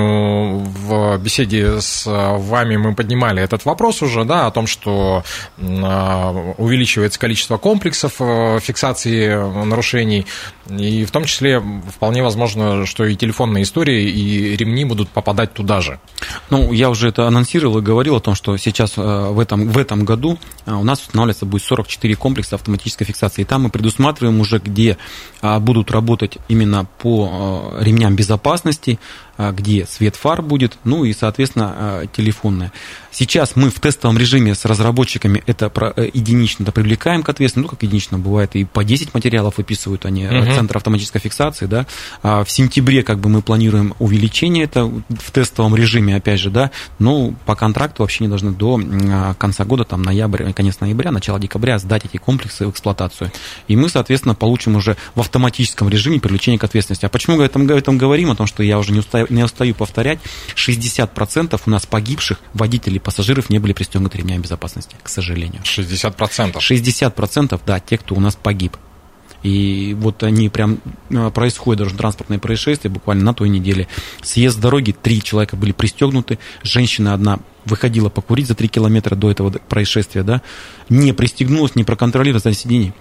в 0.59 1.17
беседе 1.17 1.81
с 1.81 2.05
вами 2.05 2.77
мы 2.77 2.95
поднимали 2.95 3.41
этот 3.41 3.65
вопрос 3.65 4.01
уже, 4.01 4.23
да, 4.25 4.47
о 4.47 4.51
том, 4.51 4.67
что 4.67 5.23
увеличивается 5.57 7.19
количество 7.19 7.57
комплексов 7.57 8.15
э, 8.19 8.59
фиксации 8.61 9.35
нарушений, 9.65 10.25
и 10.69 11.05
в 11.05 11.11
том 11.11 11.25
числе 11.25 11.61
вполне 11.93 12.23
возможно, 12.23 12.85
что 12.85 13.05
и 13.05 13.15
телефонные 13.15 13.63
истории, 13.63 14.09
и 14.09 14.55
ремни 14.55 14.85
будут 14.85 15.09
попадать 15.09 15.53
туда 15.53 15.81
же. 15.81 15.99
Ну, 16.49 16.71
я 16.73 16.89
уже 16.89 17.09
это 17.09 17.27
анонсировал 17.27 17.79
и 17.79 17.81
говорил 17.81 18.15
о 18.15 18.19
том, 18.19 18.35
что 18.35 18.55
сейчас 18.57 18.78
э, 18.85 19.29
в 19.29 19.39
этом, 19.39 19.69
в 19.69 19.77
этом 19.77 20.05
году 20.05 20.37
э, 20.65 20.73
у 20.73 20.83
нас 20.83 21.01
устанавливается 21.01 21.45
будет 21.45 21.63
44 21.63 22.15
комплекса 22.15 22.55
автоматической 22.55 23.05
фиксации. 23.05 23.41
И 23.41 23.45
там 23.45 23.63
мы 23.63 23.69
предусматриваем 23.69 24.39
уже, 24.39 24.59
где 24.59 24.97
а, 25.41 25.59
будут 25.59 25.91
работать 25.91 26.37
именно 26.47 26.85
по 26.99 27.73
э, 27.79 27.83
ремням 27.83 28.15
безопасности, 28.15 28.99
где 29.39 29.85
свет 29.85 30.17
фар 30.17 30.41
будет, 30.41 30.77
ну 30.83 31.05
и, 31.05 31.13
соответственно, 31.13 31.73
а, 31.75 32.05
телефонная. 32.07 32.73
Сейчас 33.11 33.55
мы 33.55 33.69
в 33.69 33.79
тестовом 33.79 34.17
режиме 34.17 34.53
с 34.53 34.65
разработчиками 34.65 35.41
это 35.47 35.71
э, 35.95 36.09
единично 36.13 36.63
-то 36.63 36.71
привлекаем 36.71 37.23
к 37.23 37.29
ответственности, 37.29 37.71
ну, 37.71 37.75
как 37.75 37.83
единично 37.83 38.19
бывает, 38.19 38.55
и 38.55 38.65
по 38.65 38.83
10 38.83 39.13
материалов 39.13 39.57
выписывают 39.57 40.05
они, 40.05 40.27
угу. 40.27 40.53
центр 40.53 40.77
автоматической 40.77 41.21
фиксации, 41.21 41.65
да. 41.65 41.85
А 42.21 42.43
в 42.43 42.51
сентябре, 42.51 43.01
как 43.01 43.19
бы, 43.19 43.29
мы 43.29 43.41
планируем 43.41 43.95
увеличение 43.99 44.65
это 44.65 44.85
в 44.85 45.31
тестовом 45.31 45.75
режиме, 45.75 46.17
опять 46.17 46.39
же, 46.39 46.49
да, 46.49 46.71
но 46.99 47.33
по 47.45 47.55
контракту 47.55 48.03
вообще 48.03 48.25
не 48.25 48.27
должны 48.27 48.51
до 48.51 48.79
конца 49.37 49.63
года, 49.63 49.85
там, 49.85 50.01
ноябрь, 50.03 50.51
конец 50.51 50.81
ноября, 50.81 51.11
начало 51.11 51.39
декабря 51.39 51.79
сдать 51.79 52.05
эти 52.05 52.17
комплексы 52.17 52.67
в 52.67 52.71
эксплуатацию. 52.71 53.31
И 53.67 53.75
мы, 53.75 53.89
соответственно, 53.89 54.35
получим 54.35 54.75
уже 54.75 54.97
в 55.15 55.21
автоматическом 55.21 55.89
режиме 55.89 56.19
привлечение 56.19 56.59
к 56.59 56.63
ответственности. 56.63 57.05
А 57.05 57.09
почему 57.09 57.37
мы 57.37 57.45
об 57.45 57.71
этом 57.71 57.97
говорим? 57.97 58.31
О 58.31 58.35
том, 58.35 58.47
что 58.47 58.63
я 58.63 58.77
уже 58.77 58.91
не 58.91 58.99
устаю 58.99 59.27
не 59.29 59.43
устаю 59.43 59.75
повторять, 59.75 60.19
60% 60.55 61.61
у 61.65 61.69
нас 61.69 61.85
погибших 61.85 62.39
водителей, 62.53 62.99
пассажиров 62.99 63.49
не 63.49 63.59
были 63.59 63.73
пристегнуты 63.73 64.17
ремнями 64.17 64.41
безопасности, 64.41 64.95
к 65.01 65.09
сожалению. 65.09 65.61
60%? 65.63 66.55
60%, 66.57 67.61
да, 67.65 67.79
те, 67.79 67.97
кто 67.97 68.15
у 68.15 68.19
нас 68.19 68.35
погиб. 68.35 68.77
И 69.43 69.95
вот 69.97 70.23
они 70.23 70.49
прям 70.49 70.79
э, 71.09 71.31
происходят 71.31 71.83
даже 71.83 71.95
транспортные 71.95 72.39
происшествия 72.39 72.89
буквально 72.89 73.23
на 73.23 73.33
той 73.33 73.47
неделе. 73.47 73.87
Съезд 74.21 74.57
с 74.57 74.59
дороги, 74.59 74.91
три 74.91 75.23
человека 75.23 75.55
были 75.55 75.71
пристегнуты, 75.71 76.39
женщина 76.61 77.13
одна 77.13 77.39
выходила 77.63 78.09
покурить 78.09 78.47
за 78.47 78.55
три 78.55 78.67
километра 78.67 79.15
до 79.15 79.31
этого 79.31 79.49
происшествия, 79.51 80.23
да, 80.23 80.41
не 80.89 81.13
пристегнулась, 81.13 81.75
не 81.75 81.83
проконтролировала 81.83 82.41
за 82.41 82.53
сиденье. 82.53 82.93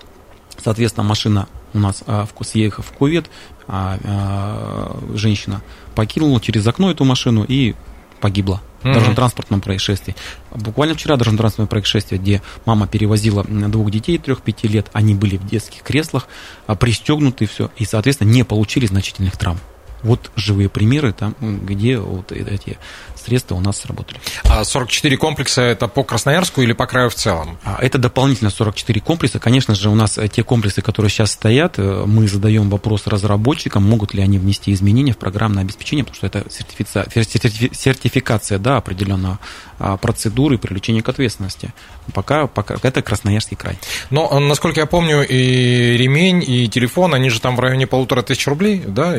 Соответственно, 0.63 1.07
машина 1.07 1.49
у 1.75 1.79
нас, 1.79 2.03
а, 2.07 2.27
съехав 2.43 2.87
в 2.87 2.93
кувет, 2.93 3.31
а, 3.67 3.99
а, 4.05 5.01
женщина 5.15 5.63
покинула 5.95 6.41
через 6.41 6.67
окно 6.67 6.91
эту 6.91 7.05
машину 7.05 7.45
и 7.47 7.75
погибла 8.21 8.61
в 8.83 8.85
дорожно-транспортном 8.85 9.61
происшествии. 9.61 10.15
Буквально 10.55 10.95
вчера 10.95 11.17
дорожно-транспортное 11.17 11.69
происшествие, 11.69 12.21
где 12.21 12.43
мама 12.65 12.87
перевозила 12.87 13.45
двух 13.45 13.91
детей 13.91 14.19
трех-пяти 14.19 14.69
лет, 14.69 14.89
они 14.93 15.15
были 15.15 15.37
в 15.37 15.47
детских 15.47 15.83
креслах, 15.83 16.29
а, 16.67 16.75
пристегнуты 16.75 17.47
все, 17.47 17.71
и, 17.77 17.85
соответственно, 17.85 18.31
не 18.31 18.45
получили 18.45 18.87
значительных 18.87 19.37
травм. 19.37 19.59
Вот 20.03 20.31
живые 20.37 20.69
примеры, 20.69 21.13
там, 21.13 21.35
где 21.41 21.99
вот 21.99 22.33
эти 22.33 22.79
средства 23.19 23.57
у 23.57 23.61
нас 23.61 23.79
сработали. 23.79 24.21
А 24.45 24.65
44 24.65 25.17
комплекса 25.17 25.63
это 25.63 25.89
по 25.89 26.05
Красноярску 26.05 26.63
или 26.63 26.73
по 26.73 26.87
краю 26.87 27.11
в 27.11 27.15
целом? 27.15 27.59
А 27.65 27.79
это 27.81 27.99
дополнительно 27.99 28.51
44 28.51 29.01
комплекса. 29.01 29.39
Конечно 29.39 29.75
же, 29.75 29.91
у 29.91 29.95
нас 29.95 30.19
э, 30.19 30.29
те 30.29 30.43
комплексы, 30.43 30.83
которые 30.83 31.11
сейчас 31.11 31.33
стоят, 31.33 31.79
э, 31.79 32.05
мы 32.07 32.29
задаем 32.29 32.71
вопрос 32.71 33.07
разработчикам, 33.07 33.85
могут 33.85 34.15
ли 34.15 34.23
они 34.23 34.39
внести 34.39 34.73
изменения 34.73 35.13
в 35.13 35.19
программное 35.19 35.63
обеспечение, 35.63 36.05
потому 36.05 36.17
что 36.17 36.27
это 36.27 36.45
сертификация 36.51 38.59
да, 38.59 38.77
определенного 38.77 39.39
а, 39.79 39.97
процедуры 39.97 40.59
привлечения 40.59 41.03
к 41.03 41.09
ответственности. 41.09 41.73
Пока, 42.15 42.47
пока 42.47 42.77
это 42.83 43.03
Красноярский 43.03 43.57
край. 43.57 43.79
Но, 44.11 44.29
э, 44.31 44.39
насколько 44.39 44.81
я 44.81 44.87
помню, 44.87 45.27
и 45.27 45.97
ремень, 45.97 46.45
и 46.47 46.69
телефон, 46.69 47.15
они 47.15 47.31
же 47.31 47.41
там 47.41 47.57
в 47.57 47.61
районе 47.61 47.87
полутора 47.87 48.23
тысяч 48.23 48.47
рублей, 48.47 48.83
да? 48.87 49.17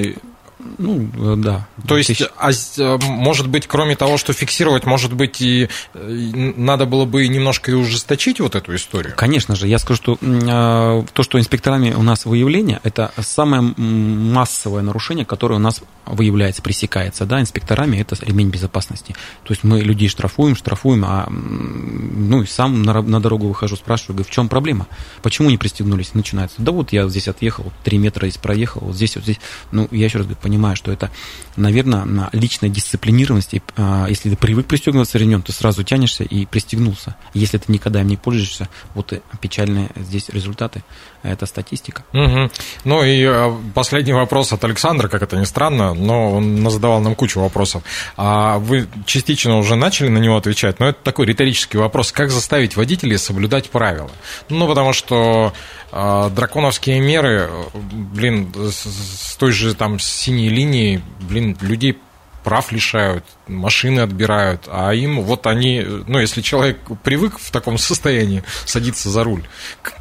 Ну, 0.77 1.09
э, 1.15 1.35
да. 1.37 1.67
То 1.87 1.97
есть, 1.97 2.21
а, 2.37 2.51
э, 2.51 2.97
может 3.07 3.47
быть, 3.47 3.65
кроме 3.65 3.95
того, 3.95 4.17
что 4.17 4.33
фиксировать, 4.33 4.85
может 4.85 5.13
быть, 5.13 5.41
и 5.41 5.69
э, 5.93 6.29
надо 6.57 6.85
было 6.85 7.05
бы 7.05 7.27
немножко 7.27 7.71
и 7.71 7.73
ужесточить 7.73 8.41
вот 8.41 8.55
эту 8.55 8.75
историю? 8.75 9.13
Конечно 9.15 9.55
же. 9.55 9.67
Я 9.67 9.79
скажу, 9.79 9.97
что 10.01 10.17
то, 10.19 11.23
что 11.23 11.39
инспекторами 11.39 11.93
у 11.93 12.01
нас 12.01 12.25
выявление, 12.25 12.79
это 12.83 13.11
самое 13.19 13.61
массовое 13.61 14.81
нарушение, 14.81 15.25
которое 15.25 15.55
у 15.55 15.59
нас 15.59 15.81
выявляется, 16.05 16.61
пресекается, 16.61 17.25
да, 17.25 17.39
инспекторами, 17.39 17.97
это 17.97 18.17
ремень 18.21 18.49
безопасности. 18.49 19.15
То 19.43 19.53
есть 19.53 19.63
мы 19.63 19.81
людей 19.81 20.09
штрафуем, 20.09 20.55
штрафуем, 20.55 21.05
а 21.05 21.27
ну, 21.29 22.45
сам 22.45 22.83
на, 22.83 23.01
на 23.01 23.21
дорогу 23.21 23.47
выхожу, 23.47 23.75
спрашиваю, 23.75 24.17
говорю, 24.17 24.29
в 24.29 24.33
чем 24.33 24.49
проблема? 24.49 24.87
Почему 25.21 25.49
не 25.49 25.57
пристегнулись? 25.57 26.13
Начинается, 26.13 26.61
да 26.61 26.71
вот 26.71 26.91
я 26.91 27.07
здесь 27.07 27.27
отъехал, 27.27 27.71
три 27.83 27.97
метра 27.97 28.27
здесь 28.27 28.37
проехал, 28.37 28.81
вот 28.81 28.95
здесь, 28.95 29.15
вот 29.15 29.23
здесь. 29.23 29.39
Ну, 29.71 29.87
я 29.91 30.05
еще 30.05 30.17
раз 30.17 30.27
говорю, 30.27 30.41
понимаю, 30.49 30.75
что 30.75 30.91
это, 30.91 31.11
наверное, 31.57 32.05
на 32.05 32.29
личной 32.31 32.69
дисциплинированности. 32.69 33.61
А, 33.77 34.07
если 34.09 34.31
ты 34.31 34.35
привык 34.35 34.65
пристегиваться 34.65 35.19
ремнем, 35.19 35.43
ты 35.43 35.51
сразу 35.51 35.83
тянешься 35.83 36.23
и 36.23 36.47
пристегнулся. 36.47 37.15
Если 37.35 37.59
ты 37.59 37.71
никогда 37.71 38.01
им 38.01 38.07
не 38.07 38.17
пользуешься, 38.17 38.67
вот 38.95 39.13
и 39.13 39.21
печальные 39.39 39.91
здесь 39.95 40.29
результаты. 40.29 40.83
Это 41.21 41.45
статистика. 41.45 42.03
Угу. 42.13 42.49
Ну 42.85 43.03
и 43.03 43.23
а, 43.25 43.55
последний 43.75 44.13
вопрос 44.13 44.51
от 44.53 44.63
Александра, 44.63 45.07
как 45.07 45.21
это 45.21 45.37
ни 45.37 45.43
странно, 45.43 45.93
но 45.93 46.31
он 46.31 46.67
задавал 46.71 46.99
нам 46.99 47.13
кучу 47.13 47.39
вопросов. 47.39 47.83
А 48.17 48.57
вы 48.57 48.87
частично 49.05 49.57
уже 49.57 49.75
начали 49.75 50.07
на 50.07 50.17
него 50.17 50.35
отвечать, 50.35 50.79
но 50.79 50.87
это 50.87 50.99
такой 51.03 51.27
риторический 51.27 51.77
вопрос. 51.77 52.11
Как 52.11 52.31
заставить 52.31 52.75
водителей 52.75 53.19
соблюдать 53.19 53.69
правила? 53.69 54.09
Ну, 54.49 54.67
потому 54.67 54.93
что 54.93 55.53
драконовские 55.91 56.99
меры, 56.99 57.49
блин, 57.73 58.53
с 58.55 59.35
той 59.37 59.51
же 59.51 59.73
там 59.73 59.99
синей 59.99 60.38
линии, 60.47 61.01
блин, 61.19 61.57
людей 61.61 61.97
прав 62.43 62.71
лишают, 62.71 63.25
машины 63.49 64.01
отбирают, 64.01 64.67
а 64.67 64.93
им 64.93 65.21
вот 65.21 65.47
они, 65.47 65.85
ну, 66.07 66.19
если 66.19 66.41
человек 66.41 66.79
привык 67.03 67.39
в 67.39 67.51
таком 67.51 67.77
состоянии 67.77 68.43
садиться 68.65 69.09
за 69.09 69.23
руль, 69.23 69.43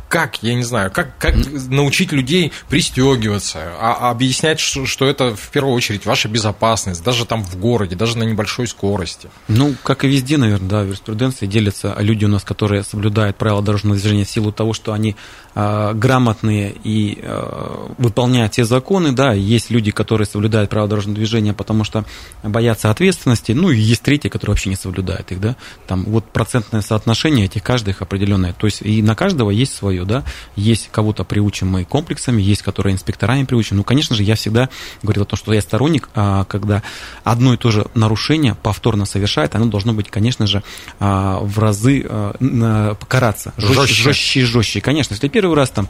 как, 0.08 0.42
я 0.42 0.54
не 0.54 0.62
знаю, 0.62 0.90
как, 0.90 1.16
как 1.18 1.34
научить 1.68 2.12
людей 2.12 2.52
пристегиваться, 2.68 3.58
а, 3.78 3.96
а 4.00 4.10
объяснять, 4.10 4.58
что, 4.58 4.86
что 4.86 5.06
это 5.06 5.36
в 5.36 5.50
первую 5.50 5.74
очередь 5.74 6.06
ваша 6.06 6.28
безопасность, 6.28 7.04
даже 7.04 7.26
там 7.26 7.44
в 7.44 7.56
городе, 7.56 7.94
даже 7.94 8.16
на 8.16 8.22
небольшой 8.22 8.66
скорости. 8.66 9.28
Ну, 9.48 9.74
как 9.82 10.04
и 10.04 10.08
везде, 10.08 10.38
наверное, 10.38 10.68
да, 10.68 10.80
в 10.82 10.86
юриспруденции 10.86 11.46
делятся 11.46 11.94
люди 11.98 12.24
у 12.24 12.28
нас, 12.28 12.42
которые 12.42 12.82
соблюдают 12.84 13.36
правила 13.36 13.62
дорожного 13.62 13.96
движения 13.96 14.24
в 14.24 14.30
силу 14.30 14.50
того, 14.50 14.72
что 14.72 14.92
они 14.92 15.14
э, 15.54 15.92
грамотные 15.94 16.74
и 16.84 17.18
э, 17.20 17.86
выполняют 17.98 18.54
все 18.54 18.64
законы, 18.64 19.12
да, 19.12 19.32
есть 19.32 19.70
люди, 19.70 19.90
которые 19.90 20.26
соблюдают 20.26 20.70
правила 20.70 20.88
дорожного 20.88 21.16
движения, 21.16 21.52
потому 21.52 21.84
что 21.84 22.04
боятся 22.42 22.90
ответственности, 22.90 23.37
ну, 23.48 23.70
и 23.70 23.78
есть 23.78 24.02
третьи, 24.02 24.28
которые 24.28 24.54
вообще 24.54 24.70
не 24.70 24.76
соблюдают 24.76 25.30
их, 25.32 25.40
да, 25.40 25.56
там 25.86 26.04
вот 26.04 26.24
процентное 26.24 26.82
соотношение 26.82 27.46
этих 27.46 27.62
каждых 27.62 28.02
определенное, 28.02 28.52
то 28.52 28.66
есть 28.66 28.82
и 28.82 29.02
на 29.02 29.14
каждого 29.14 29.50
есть 29.50 29.74
свое 29.74 30.04
да, 30.04 30.24
есть 30.56 30.88
кого-то 30.90 31.24
приучим 31.24 31.68
мы 31.68 31.84
комплексами, 31.84 32.42
есть 32.42 32.62
которые 32.62 32.94
инспекторами 32.94 33.44
приучим. 33.44 33.76
Ну, 33.76 33.84
конечно 33.84 34.16
же, 34.16 34.22
я 34.22 34.34
всегда 34.34 34.68
говорил 35.02 35.22
о 35.22 35.26
том, 35.26 35.38
что 35.38 35.52
я 35.52 35.60
сторонник, 35.60 36.08
а, 36.14 36.44
когда 36.44 36.82
одно 37.24 37.54
и 37.54 37.56
то 37.56 37.70
же 37.70 37.86
нарушение 37.94 38.54
повторно 38.54 39.04
совершает, 39.06 39.54
оно 39.54 39.66
должно 39.66 39.92
быть, 39.92 40.10
конечно 40.10 40.46
же, 40.46 40.62
а, 40.98 41.38
в 41.40 41.58
разы 41.58 42.04
а, 42.08 42.96
караться. 43.06 43.52
Жестче, 43.56 44.02
жестче 44.02 44.44
жестче. 44.44 44.80
Конечно, 44.80 45.14
если 45.14 45.28
первый 45.28 45.54
раз 45.54 45.70
там 45.70 45.88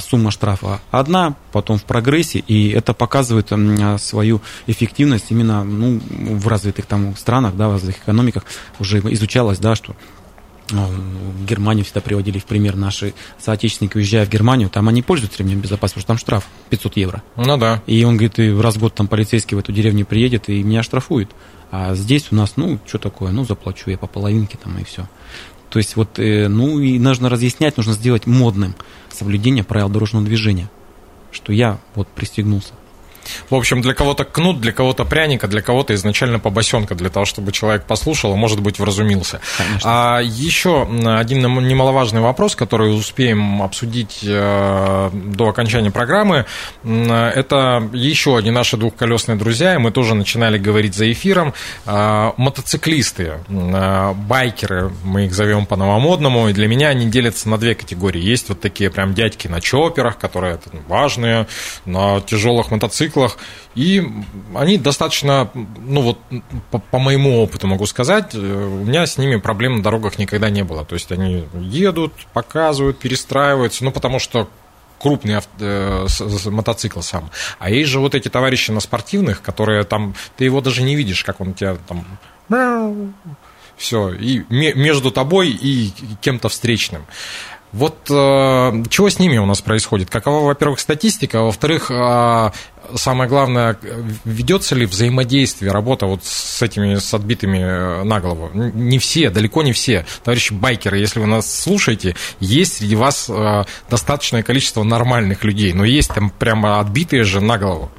сумма 0.00 0.30
штрафа 0.30 0.80
одна, 0.90 1.34
потом 1.52 1.78
в 1.78 1.84
прогрессе, 1.84 2.38
и 2.38 2.70
это 2.70 2.94
показывает 2.94 3.52
свою 4.00 4.40
эффективность 4.66 5.26
именно 5.30 5.64
ну, 5.64 6.00
в 6.10 6.46
развитых 6.74 6.86
там 6.86 7.16
странах, 7.16 7.56
да, 7.56 7.68
в 7.68 7.72
развитых 7.72 8.02
экономиках 8.02 8.44
уже 8.80 8.98
изучалось, 8.98 9.58
да, 9.58 9.74
что 9.74 9.94
в 10.70 11.44
Германию 11.44 11.84
всегда 11.84 12.00
приводили 12.00 12.38
в 12.38 12.46
пример 12.46 12.74
наши 12.74 13.12
соотечественники, 13.38 13.98
уезжая 13.98 14.24
в 14.24 14.30
Германию, 14.30 14.70
там 14.70 14.88
они 14.88 15.02
пользуются 15.02 15.38
ремнем 15.40 15.60
безопасности, 15.60 16.06
потому 16.06 16.18
что 16.18 16.26
там 16.30 16.40
штраф 16.40 16.48
500 16.70 16.96
евро. 16.96 17.22
Ну 17.36 17.56
да. 17.58 17.82
И 17.86 18.02
он 18.04 18.16
говорит, 18.16 18.38
и 18.38 18.50
раз 18.50 18.76
в 18.76 18.80
год 18.80 18.94
там 18.94 19.06
полицейский 19.06 19.56
в 19.56 19.60
эту 19.60 19.72
деревню 19.72 20.06
приедет 20.06 20.48
и 20.48 20.62
меня 20.62 20.82
штрафует. 20.82 21.30
А 21.70 21.94
здесь 21.94 22.28
у 22.30 22.34
нас, 22.34 22.54
ну, 22.56 22.78
что 22.86 22.98
такое, 22.98 23.30
ну, 23.30 23.44
заплачу 23.44 23.90
я 23.90 23.98
по 23.98 24.06
половинке 24.06 24.56
там 24.56 24.78
и 24.78 24.84
все. 24.84 25.06
То 25.68 25.78
есть 25.78 25.96
вот, 25.96 26.18
э, 26.18 26.48
ну, 26.48 26.80
и 26.80 26.98
нужно 26.98 27.28
разъяснять, 27.28 27.76
нужно 27.76 27.92
сделать 27.92 28.26
модным 28.26 28.74
соблюдение 29.12 29.64
правил 29.64 29.90
дорожного 29.90 30.24
движения, 30.24 30.70
что 31.30 31.52
я 31.52 31.78
вот 31.94 32.08
пристегнулся. 32.08 32.72
В 33.50 33.54
общем, 33.54 33.80
для 33.82 33.94
кого-то 33.94 34.24
кнут, 34.24 34.60
для 34.60 34.72
кого-то 34.72 35.04
пряника, 35.04 35.48
для 35.48 35.62
кого-то 35.62 35.94
изначально 35.94 36.38
побосенка, 36.38 36.94
для 36.94 37.10
того, 37.10 37.24
чтобы 37.24 37.52
человек 37.52 37.84
послушал, 37.84 38.32
а 38.32 38.36
может 38.36 38.60
быть, 38.60 38.78
вразумился. 38.78 39.40
Конечно. 39.56 39.80
А 39.84 40.20
еще 40.20 40.82
один 40.82 41.42
немаловажный 41.68 42.20
вопрос, 42.20 42.56
который 42.56 42.96
успеем 42.96 43.62
обсудить 43.62 44.20
э, 44.22 45.10
до 45.12 45.48
окончания 45.48 45.90
программы, 45.90 46.46
это 46.84 47.88
еще 47.92 48.36
одни 48.36 48.50
наши 48.50 48.76
двухколесные 48.76 49.36
друзья, 49.36 49.74
и 49.74 49.78
мы 49.78 49.90
тоже 49.90 50.14
начинали 50.14 50.58
говорить 50.58 50.94
за 50.94 51.10
эфиром, 51.10 51.54
э, 51.86 52.30
мотоциклисты, 52.36 53.34
э, 53.48 54.12
байкеры, 54.14 54.92
мы 55.04 55.26
их 55.26 55.34
зовем 55.34 55.66
по-новомодному, 55.66 56.48
и 56.48 56.52
для 56.52 56.68
меня 56.68 56.88
они 56.88 57.06
делятся 57.06 57.48
на 57.48 57.58
две 57.58 57.74
категории. 57.74 58.20
Есть 58.20 58.48
вот 58.48 58.60
такие 58.60 58.90
прям 58.90 59.14
дядьки 59.14 59.48
на 59.48 59.60
чоперах, 59.60 60.18
которые 60.18 60.58
важные, 60.88 61.46
на 61.84 62.20
тяжелых 62.20 62.70
мотоциклах, 62.70 63.13
мотоциклах, 63.14 63.38
и 63.74 64.02
они 64.54 64.78
достаточно, 64.78 65.50
ну 65.54 66.02
вот 66.02 66.18
по, 66.70 66.78
по 66.78 66.98
моему 66.98 67.42
опыту 67.42 67.66
могу 67.66 67.86
сказать, 67.86 68.34
э, 68.34 68.38
у 68.38 68.84
меня 68.84 69.06
с 69.06 69.18
ними 69.18 69.36
проблем 69.36 69.76
на 69.76 69.82
дорогах 69.82 70.18
никогда 70.18 70.50
не 70.50 70.64
было. 70.64 70.84
То 70.84 70.94
есть 70.94 71.12
они 71.12 71.46
едут, 71.54 72.12
показывают, 72.32 72.98
перестраиваются, 72.98 73.84
ну 73.84 73.90
потому 73.90 74.18
что 74.18 74.48
крупный 74.98 75.36
авто, 75.36 75.50
э, 75.60 76.06
мотоцикл 76.46 77.00
сам. 77.00 77.30
А 77.58 77.70
есть 77.70 77.90
же 77.90 78.00
вот 78.00 78.14
эти 78.14 78.28
товарищи 78.28 78.70
на 78.70 78.80
спортивных, 78.80 79.42
которые 79.42 79.84
там, 79.84 80.14
ты 80.36 80.44
его 80.44 80.60
даже 80.60 80.82
не 80.82 80.96
видишь, 80.96 81.24
как 81.24 81.40
он 81.40 81.54
тебя 81.54 81.76
там 81.86 82.04
все, 83.76 84.10
и 84.12 84.44
между 84.48 85.10
тобой 85.10 85.50
и 85.50 85.92
кем-то 86.20 86.48
встречным. 86.48 87.04
Вот 87.74 88.08
э, 88.08 88.84
чего 88.88 89.10
с 89.10 89.18
ними 89.18 89.36
у 89.36 89.46
нас 89.46 89.60
происходит? 89.60 90.08
Какова, 90.08 90.46
во-первых, 90.46 90.78
статистика, 90.78 91.40
а 91.40 91.42
во-вторых, 91.42 91.90
э, 91.90 92.50
самое 92.94 93.28
главное, 93.28 93.76
ведется 94.24 94.76
ли 94.76 94.86
взаимодействие, 94.86 95.72
работа 95.72 96.06
вот 96.06 96.24
с 96.24 96.62
этими, 96.62 96.94
с 96.94 97.12
отбитыми 97.12 97.58
э, 97.58 98.04
на 98.04 98.20
голову? 98.20 98.48
Не 98.54 99.00
все, 99.00 99.28
далеко 99.28 99.64
не 99.64 99.72
все. 99.72 100.06
Товарищи 100.22 100.52
байкеры, 100.52 100.98
если 100.98 101.18
вы 101.18 101.26
нас 101.26 101.52
слушаете, 101.52 102.14
есть 102.38 102.76
среди 102.76 102.94
вас 102.94 103.26
э, 103.28 103.64
достаточное 103.90 104.44
количество 104.44 104.84
нормальных 104.84 105.42
людей, 105.42 105.72
но 105.72 105.84
есть 105.84 106.14
там 106.14 106.30
прямо 106.30 106.78
отбитые 106.78 107.24
же 107.24 107.40
на 107.40 107.58
голову. 107.58 107.90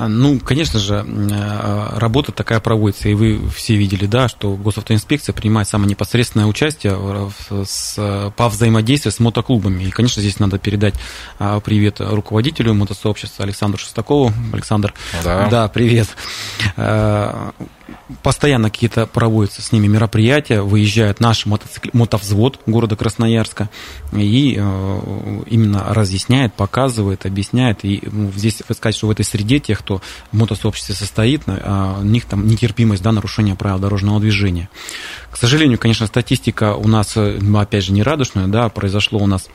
А, 0.00 0.08
ну, 0.08 0.40
конечно 0.40 0.78
же, 0.78 1.04
э, 1.06 1.98
работа 1.98 2.32
такая 2.32 2.58
проводится, 2.60 3.10
и 3.10 3.14
вы 3.14 3.38
все 3.54 3.76
видели, 3.76 4.06
да, 4.06 4.28
что 4.28 4.56
госавтоинспекция 4.56 5.34
принимает 5.34 5.68
самое 5.68 5.90
непосредственное 5.90 6.46
участие 6.46 6.98
с, 7.66 8.32
по 8.34 8.48
взаимодействию 8.48 9.12
с 9.12 9.20
мотоклубами. 9.20 9.84
И, 9.84 9.90
конечно, 9.90 10.22
здесь 10.22 10.38
надо 10.38 10.58
передать 10.58 10.94
а, 11.38 11.60
привет 11.60 11.96
руководителю 12.00 12.72
мотосообщества 12.72 13.44
Александру 13.44 13.78
Шестакову. 13.78 14.32
Александр, 14.54 14.94
да, 15.22 15.48
да 15.50 15.68
привет 15.68 16.08
э, 16.78 17.50
постоянно 18.22 18.70
какие-то 18.70 19.06
проводятся 19.06 19.62
с 19.62 19.72
ними 19.72 19.86
мероприятия, 19.86 20.62
выезжает 20.62 21.20
наш 21.20 21.46
мотоцикл, 21.46 21.88
мотовзвод 21.92 22.60
города 22.66 22.96
Красноярска 22.96 23.70
и 24.12 24.56
э, 24.58 25.42
именно 25.46 25.84
разъясняет, 25.94 26.54
показывает, 26.54 27.26
объясняет. 27.26 27.84
И 27.84 28.02
ну, 28.10 28.32
здесь 28.32 28.62
сказать, 28.72 28.96
что 28.96 29.06
в 29.06 29.10
этой 29.10 29.24
среде 29.24 29.58
тех, 29.58 29.78
кто 29.78 30.02
в 30.32 30.36
мотосообществе 30.36 30.94
состоит, 30.94 31.42
э, 31.46 31.94
у 32.00 32.04
них 32.04 32.24
там 32.24 32.46
нетерпимость 32.46 33.02
да, 33.02 33.12
нарушения 33.12 33.54
правил 33.54 33.78
дорожного 33.78 34.20
движения. 34.20 34.68
К 35.30 35.36
сожалению, 35.36 35.78
конечно, 35.78 36.06
статистика 36.06 36.74
у 36.74 36.88
нас, 36.88 37.16
э, 37.16 37.38
опять 37.56 37.84
же, 37.84 37.92
не 37.92 38.02
радужная, 38.02 38.46
да, 38.46 38.68
произошло 38.68 39.20
у 39.20 39.26
нас 39.26 39.48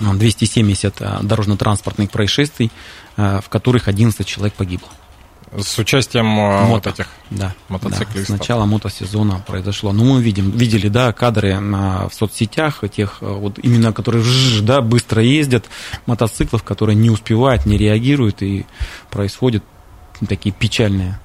270 0.00 1.00
э, 1.00 1.18
дорожно-транспортных 1.22 2.10
происшествий, 2.10 2.70
в 3.16 3.44
которых 3.50 3.88
11 3.88 4.26
человек 4.26 4.54
погибло. 4.54 4.88
С 5.56 5.78
участием 5.78 6.26
Мото. 6.26 6.68
вот 6.68 6.86
этих 6.86 7.08
да, 7.30 7.54
мотоциклистов. 7.68 8.28
Да, 8.28 8.36
с 8.36 8.38
начала 8.38 8.66
мотосезона 8.66 9.42
произошло. 9.46 9.92
Ну, 9.92 10.04
мы 10.04 10.22
видим, 10.22 10.50
видели, 10.50 10.88
да, 10.88 11.12
кадры 11.12 11.58
в 11.58 12.10
соцсетях, 12.12 12.84
тех, 12.94 13.18
э, 13.20 13.26
вот 13.26 13.58
именно, 13.58 13.92
которые 13.92 14.24
да, 14.62 14.80
быстро 14.80 15.22
ездят, 15.22 15.64
мотоциклов, 16.06 16.62
которые 16.62 16.94
не 16.94 17.10
успевают, 17.10 17.66
не 17.66 17.76
реагируют, 17.76 18.42
и 18.42 18.64
происходят 19.10 19.64
такие 20.28 20.54
печальные 20.54 21.18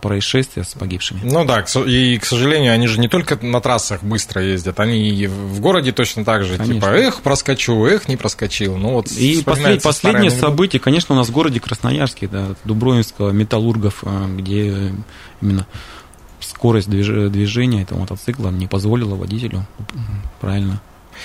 происшествия 0.00 0.64
с 0.64 0.74
погибшими. 0.74 1.20
Ну 1.22 1.44
да, 1.44 1.64
и, 1.86 2.18
к 2.18 2.24
сожалению, 2.24 2.72
они 2.72 2.86
же 2.86 3.00
не 3.00 3.08
только 3.08 3.38
на 3.44 3.60
трассах 3.60 4.02
быстро 4.02 4.42
ездят, 4.42 4.80
они 4.80 5.10
и 5.10 5.26
в 5.26 5.60
городе 5.60 5.92
точно 5.92 6.24
так 6.24 6.44
же. 6.44 6.56
Конечно. 6.56 6.74
Типа, 6.74 6.86
эх, 6.86 7.22
проскочу, 7.22 7.84
эх, 7.86 8.08
не 8.08 8.16
проскочил. 8.16 8.76
Ну, 8.76 8.92
вот 8.92 9.10
и 9.12 9.42
послед, 9.42 9.82
последнее 9.82 10.30
событие, 10.30 10.80
конечно, 10.80 11.14
у 11.14 11.18
нас 11.18 11.28
в 11.28 11.32
городе 11.32 11.60
Красноярске, 11.60 12.28
да, 12.28 12.54
Дубровинского, 12.64 13.30
Металлургов, 13.30 14.02
а, 14.02 14.26
где 14.28 14.92
именно 15.40 15.66
скорость 16.40 16.90
движения 16.90 17.82
этого 17.82 18.00
мотоцикла 18.00 18.50
не 18.50 18.66
позволила 18.66 19.14
водителю 19.14 19.66
правильно 20.40 20.80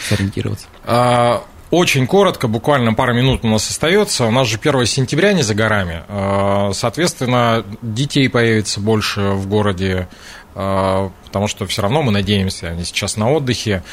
сориентироваться. 0.10 0.68
А, 0.84 1.44
очень 1.70 2.08
коротко, 2.08 2.48
буквально 2.48 2.94
пару 2.94 3.14
минут 3.14 3.42
у 3.44 3.48
нас 3.48 3.70
остается. 3.70 4.26
У 4.26 4.32
нас 4.32 4.48
же 4.48 4.58
1 4.58 4.86
сентября 4.86 5.34
не 5.34 5.44
за 5.44 5.54
горами. 5.54 6.04
А, 6.08 6.72
соответственно, 6.74 7.66
детей 7.82 8.30
появится 8.30 8.80
больше 8.80 9.22
в 9.32 9.48
городе, 9.48 10.08
а, 10.56 11.12
потому 11.26 11.48
что 11.48 11.66
все 11.66 11.82
равно 11.82 12.02
мы 12.04 12.12
надеемся, 12.12 12.70
они 12.70 12.84
сейчас 12.86 13.18
на 13.18 13.32
отдыхе. 13.32 13.84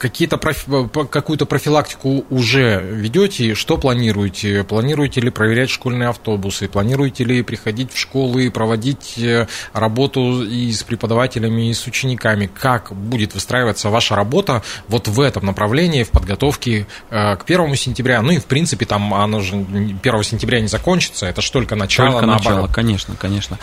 Какие-то 0.00 0.38
какую-то 0.38 1.44
профилактику 1.44 2.24
уже 2.30 2.82
ведете? 2.82 3.54
Что 3.54 3.76
планируете? 3.76 4.64
Планируете 4.64 5.20
ли 5.20 5.28
проверять 5.28 5.68
школьные 5.68 6.08
автобусы? 6.08 6.68
Планируете 6.68 7.22
ли 7.24 7.42
приходить 7.42 7.92
в 7.92 7.98
школы 7.98 8.46
и 8.46 8.48
проводить 8.48 9.18
э, 9.18 9.46
работу 9.74 10.42
и 10.42 10.72
с 10.72 10.82
преподавателями, 10.84 11.68
и 11.68 11.74
с 11.74 11.86
учениками? 11.86 12.46
Как 12.46 12.94
будет 12.94 13.34
выстраиваться 13.34 13.90
ваша 13.90 14.16
работа 14.16 14.62
вот 14.88 15.06
в 15.06 15.20
этом 15.20 15.44
направлении, 15.44 16.02
в 16.02 16.10
подготовке 16.10 16.86
э, 17.10 17.36
к 17.36 17.44
первому 17.44 17.76
сентября? 17.76 18.22
Ну 18.22 18.30
и, 18.30 18.38
в 18.38 18.46
принципе, 18.46 18.86
там 18.86 19.12
оно 19.12 19.40
же 19.40 19.54
1 19.54 20.22
сентября 20.22 20.62
не 20.62 20.68
закончится, 20.68 21.26
это 21.26 21.42
же 21.42 21.52
только 21.52 21.76
начало, 21.76 22.12
только 22.12 22.26
наоборот. 22.26 22.62
начало, 22.62 22.72
конечно, 22.72 23.16
конечно. 23.16 23.58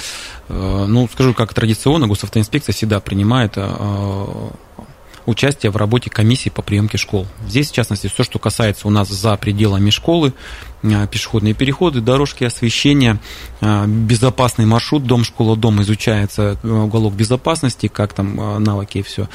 Э, 0.49 0.85
ну, 0.87 1.09
скажу, 1.11 1.33
как 1.33 1.55
традиционно, 1.55 2.05
госавтоинспекция 2.05 2.73
всегда 2.73 2.99
принимает 2.99 3.57
участие 5.27 5.71
в 5.71 5.77
работе 5.77 6.09
комиссии 6.09 6.49
по 6.49 6.63
приемке 6.63 6.97
школ. 6.97 7.27
Здесь, 7.47 7.69
в 7.69 7.73
частности, 7.73 8.07
все, 8.07 8.23
что 8.23 8.39
касается 8.39 8.87
у 8.87 8.91
нас 8.91 9.09
за 9.09 9.35
пределами 9.37 9.91
школы, 9.91 10.33
пешеходные 10.81 11.53
переходы, 11.53 12.01
дорожки 12.01 12.43
освещения, 12.43 13.19
э, 13.61 13.87
безопасный 13.87 14.65
маршрут, 14.65 15.03
дом, 15.03 15.23
школа, 15.23 15.55
дом 15.55 15.81
изучается 15.81 16.57
э, 16.61 16.67
уголок 16.67 17.13
безопасности, 17.13 17.87
как 17.87 18.13
там 18.13 18.63
навыки 18.63 18.99
и 18.99 19.01
все. 19.01 19.27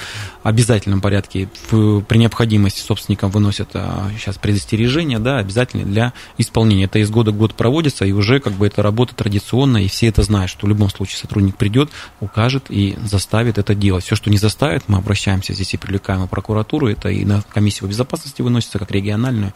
Обязательном 0.43 1.01
порядке 1.01 1.49
при 1.71 2.17
необходимости 2.17 2.81
собственникам 2.81 3.31
выносят 3.31 3.71
сейчас 4.17 4.39
предостережения, 4.39 5.19
да, 5.19 5.39
обязательно 5.39 5.85
для 5.85 6.13
исполнения. 6.39 6.85
Это 6.85 6.99
из 6.99 7.11
года 7.11 7.33
в 7.33 7.37
год 7.37 7.55
проводится, 7.55 8.05
и 8.05 8.13
уже 8.13 8.41
как 8.41 8.53
бы 8.55 8.67
эта 8.67 8.83
работа 8.83 9.15
традиционная, 9.15 9.83
и 9.83 9.89
все 9.89 10.09
это 10.09 10.23
знают, 10.23 10.51
что 10.51 10.67
в 10.67 10.69
любом 10.69 10.91
случае 10.91 11.19
сотрудник 11.19 11.57
придет, 11.57 11.91
укажет 12.21 12.67
и 12.69 12.97
заставит 13.05 13.59
это 13.59 13.75
делать. 13.75 14.05
Все, 14.05 14.17
что 14.17 14.31
не 14.31 14.39
заставит, 14.39 14.85
мы 14.89 14.99
обращаемся 14.99 15.55
здесь 15.55 15.75
и 15.75 15.77
привлекаем 15.77 16.27
в 16.27 16.29
прокуратуру, 16.29 16.89
это 16.89 17.09
и 17.09 17.25
на 17.25 17.43
комиссию 17.43 17.89
безопасности 17.89 18.43
выносится, 18.43 18.79
как 18.79 18.91
региональную, 18.91 19.53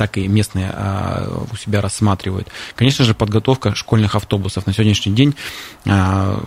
так 0.00 0.16
и 0.16 0.26
местные 0.28 0.70
а, 0.72 1.44
у 1.52 1.56
себя 1.56 1.82
рассматривают. 1.82 2.48
Конечно 2.74 3.04
же, 3.04 3.12
подготовка 3.12 3.74
школьных 3.74 4.14
автобусов. 4.14 4.66
На 4.66 4.72
сегодняшний 4.72 5.12
день 5.12 5.34
а, 5.84 6.42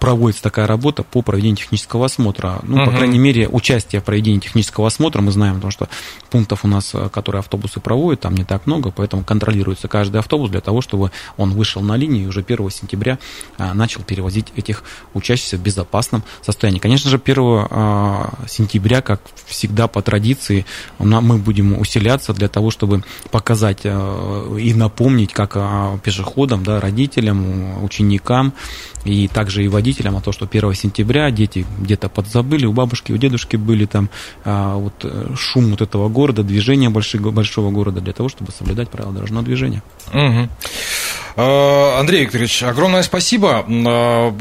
проводится 0.00 0.42
такая 0.42 0.66
работа 0.66 1.02
по 1.02 1.20
проведению 1.20 1.58
технического 1.58 2.06
осмотра. 2.06 2.60
Ну, 2.62 2.76
угу. 2.76 2.90
по 2.90 2.96
крайней 2.96 3.18
мере, 3.18 3.46
участие 3.46 4.00
в 4.00 4.04
проведении 4.04 4.38
технического 4.38 4.86
осмотра 4.86 5.20
мы 5.20 5.32
знаем, 5.32 5.56
потому 5.56 5.70
что 5.70 5.90
пунктов 6.30 6.64
у 6.64 6.68
нас, 6.68 6.94
которые 7.12 7.40
автобусы 7.40 7.78
проводят, 7.78 8.20
там 8.20 8.34
не 8.34 8.44
так 8.44 8.66
много, 8.66 8.90
поэтому 8.90 9.22
контролируется 9.22 9.86
каждый 9.86 10.20
автобус 10.20 10.48
для 10.50 10.62
того, 10.62 10.80
чтобы 10.80 11.10
он 11.36 11.52
вышел 11.52 11.82
на 11.82 11.94
линию 11.94 12.24
и 12.24 12.26
уже 12.26 12.40
1 12.40 12.70
сентября 12.70 13.18
а, 13.58 13.74
начал 13.74 14.00
перевозить 14.00 14.46
этих 14.56 14.82
учащихся 15.12 15.58
в 15.58 15.60
безопасном 15.60 16.22
состоянии. 16.40 16.78
Конечно 16.78 17.10
же, 17.10 17.20
1 17.22 18.48
сентября, 18.48 19.02
как 19.02 19.20
всегда 19.44 19.88
по 19.88 20.00
традиции, 20.00 20.64
мы 20.98 21.36
будем 21.36 21.78
усиляться 21.78 22.32
для 22.32 22.45
для 22.46 22.52
того, 22.52 22.70
чтобы 22.70 23.02
показать 23.32 23.84
и 23.84 24.74
напомнить 24.74 25.32
как 25.32 25.54
пешеходам, 26.02 26.62
да, 26.62 26.80
родителям, 26.80 27.82
ученикам 27.82 28.52
и 29.04 29.26
также 29.26 29.64
и 29.64 29.68
водителям 29.68 30.16
о 30.16 30.20
том, 30.20 30.32
что 30.32 30.46
1 30.46 30.74
сентября 30.74 31.30
дети 31.30 31.66
где-то 31.78 32.08
подзабыли, 32.08 32.66
у 32.66 32.72
бабушки, 32.72 33.10
у 33.10 33.16
дедушки 33.16 33.56
были 33.56 33.86
там 33.86 34.08
вот 34.44 35.04
шум 35.36 35.70
вот 35.70 35.80
этого 35.82 36.08
города, 36.08 36.44
движение 36.44 36.88
большого, 36.88 37.32
большого 37.32 37.70
города 37.72 38.00
для 38.00 38.12
того, 38.12 38.28
чтобы 38.28 38.52
соблюдать 38.52 38.90
правила 38.90 39.12
дорожного 39.12 39.44
движения. 39.44 39.82
Угу. 40.12 40.48
Андрей 41.38 42.22
Викторович, 42.22 42.62
огромное 42.62 43.02
спасибо. 43.02 43.66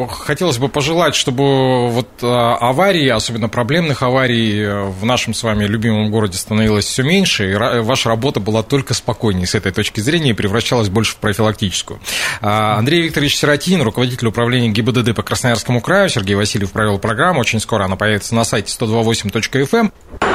Хотелось 0.07 0.59
бы 0.59 0.69
пожелать, 0.69 1.15
чтобы 1.15 1.89
вот 1.89 2.07
аварии, 2.21 3.09
особенно 3.09 3.49
проблемных 3.49 4.01
аварий 4.01 4.65
в 4.91 5.03
нашем 5.03 5.33
с 5.33 5.43
вами 5.43 5.65
любимом 5.65 6.09
городе 6.09 6.37
становилось 6.37 6.85
все 6.85 7.03
меньше, 7.03 7.51
и 7.51 7.55
ваша 7.95 8.09
работа 8.09 8.41
была 8.41 8.61
только 8.61 8.93
спокойнее 8.93 9.47
с 9.47 9.55
этой 9.55 9.71
точки 9.71 10.01
зрения 10.01 10.31
и 10.31 10.33
превращалась 10.33 10.89
больше 10.89 11.13
в 11.13 11.15
профилактическую. 11.15 12.01
Андрей 12.41 13.03
Викторович 13.03 13.37
Сиротин, 13.37 13.81
руководитель 13.81 14.27
управления 14.27 14.67
ГИБДД 14.67 15.15
по 15.15 15.23
Красноярскому 15.23 15.79
краю, 15.79 16.09
Сергей 16.09 16.35
Васильев 16.35 16.71
провел 16.71 16.99
программу, 16.99 17.39
очень 17.39 17.61
скоро 17.61 17.85
она 17.85 17.95
появится 17.95 18.35
на 18.35 18.43
сайте 18.43 18.75
128.fm. 18.77 20.34